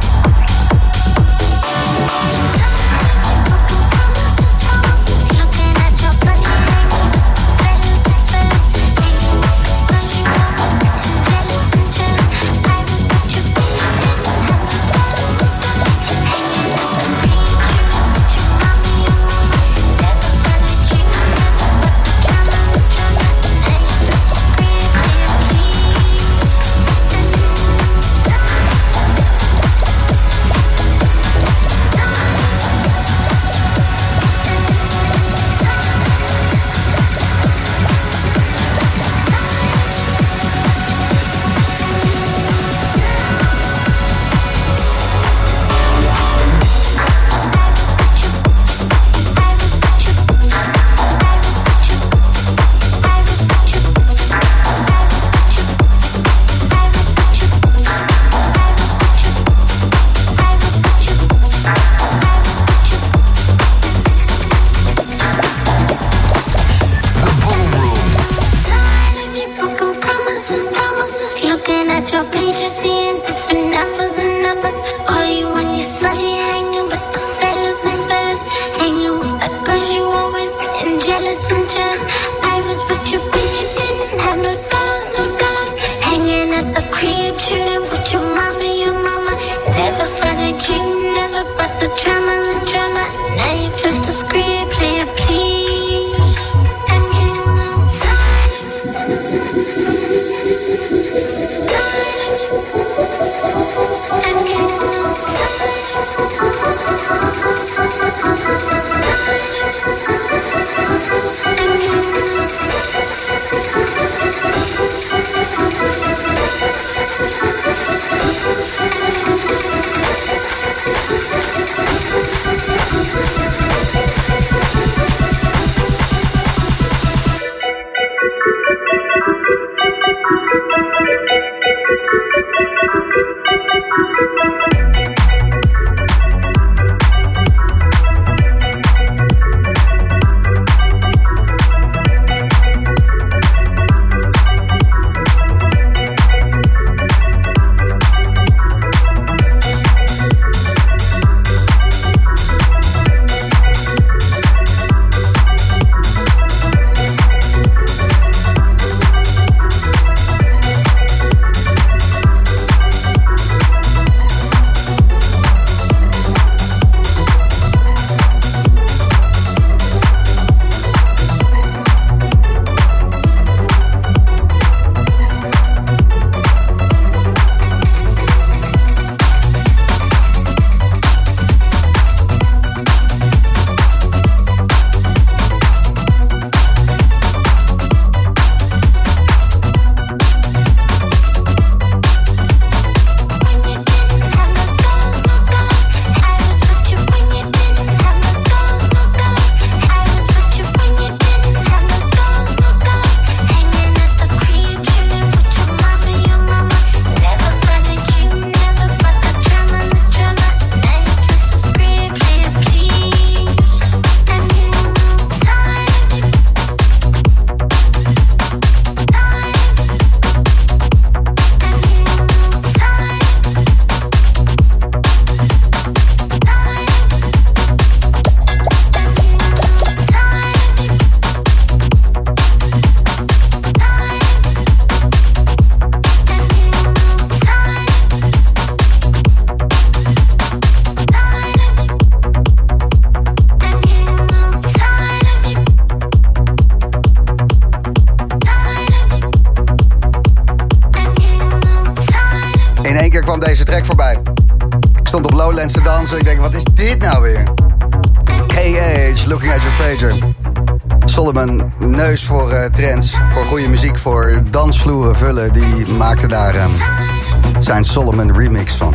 Solomon 267.99 268.37
remix 268.37 268.75
van. 268.75 268.93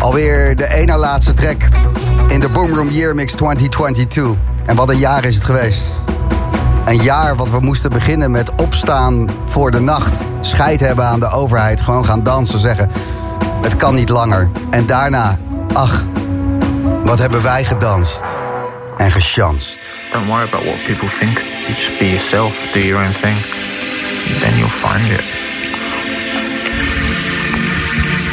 Alweer 0.00 0.56
de 0.56 0.74
ene 0.74 0.96
laatste 0.96 1.34
track 1.34 1.62
in 2.28 2.40
de 2.40 2.48
Boomroom 2.48 2.90
Year 2.90 3.14
Mix 3.14 3.32
2022. 3.32 4.36
En 4.66 4.76
wat 4.76 4.90
een 4.90 4.98
jaar 4.98 5.24
is 5.24 5.34
het 5.34 5.44
geweest. 5.44 5.94
Een 6.84 7.02
jaar 7.02 7.36
wat 7.36 7.50
we 7.50 7.60
moesten 7.60 7.90
beginnen 7.90 8.30
met 8.30 8.50
opstaan 8.54 9.30
voor 9.44 9.70
de 9.70 9.80
nacht. 9.80 10.18
Scheid 10.40 10.80
hebben 10.80 11.04
aan 11.04 11.20
de 11.20 11.30
overheid. 11.30 11.82
Gewoon 11.82 12.04
gaan 12.04 12.22
dansen, 12.22 12.58
zeggen. 12.58 12.90
Het 13.62 13.76
kan 13.76 13.94
niet 13.94 14.08
langer. 14.08 14.50
En 14.70 14.86
daarna, 14.86 15.38
ach, 15.72 16.04
wat 17.02 17.18
hebben 17.18 17.42
wij 17.42 17.64
gedanst 17.64 18.22
en 18.96 19.10
gechanst. 19.10 19.78
Don't 20.12 20.26
worry 20.26 20.46
about 20.46 20.64
what 20.64 20.82
people 20.84 21.08
think. 21.18 21.40
Just 21.66 21.98
be 21.98 22.10
yourself, 22.10 22.72
do 22.72 22.78
your 22.78 23.04
own 23.06 23.12
thing. 23.12 23.36
Then 24.40 24.56
you'll 24.58 24.68
find 24.68 25.10
it. 25.10 25.37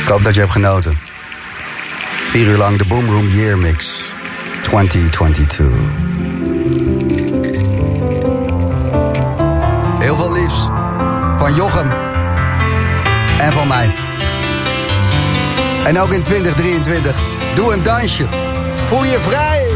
Ik 0.06 0.11
hoop 0.11 0.23
dat 0.23 0.34
je 0.34 0.40
hebt 0.40 0.52
genoten. 0.52 0.98
Vier 2.27 2.48
uur 2.48 2.57
lang 2.57 2.77
de 2.77 2.86
Boomroom 2.86 3.27
Year 3.27 3.57
Mix 3.57 4.03
2022. 4.61 5.65
Heel 9.99 10.15
veel 10.15 10.34
liefs 10.34 10.68
van 11.38 11.56
Jochem 11.56 11.91
en 13.38 13.53
van 13.53 13.68
mij. 13.68 13.95
En 15.86 15.99
ook 15.99 16.11
in 16.14 16.22
2023. 16.22 17.19
Doe 17.56 17.73
een 17.73 17.84
dansje. 17.84 18.26
Voel 18.86 19.03
je 19.03 19.19
vrij. 19.19 19.74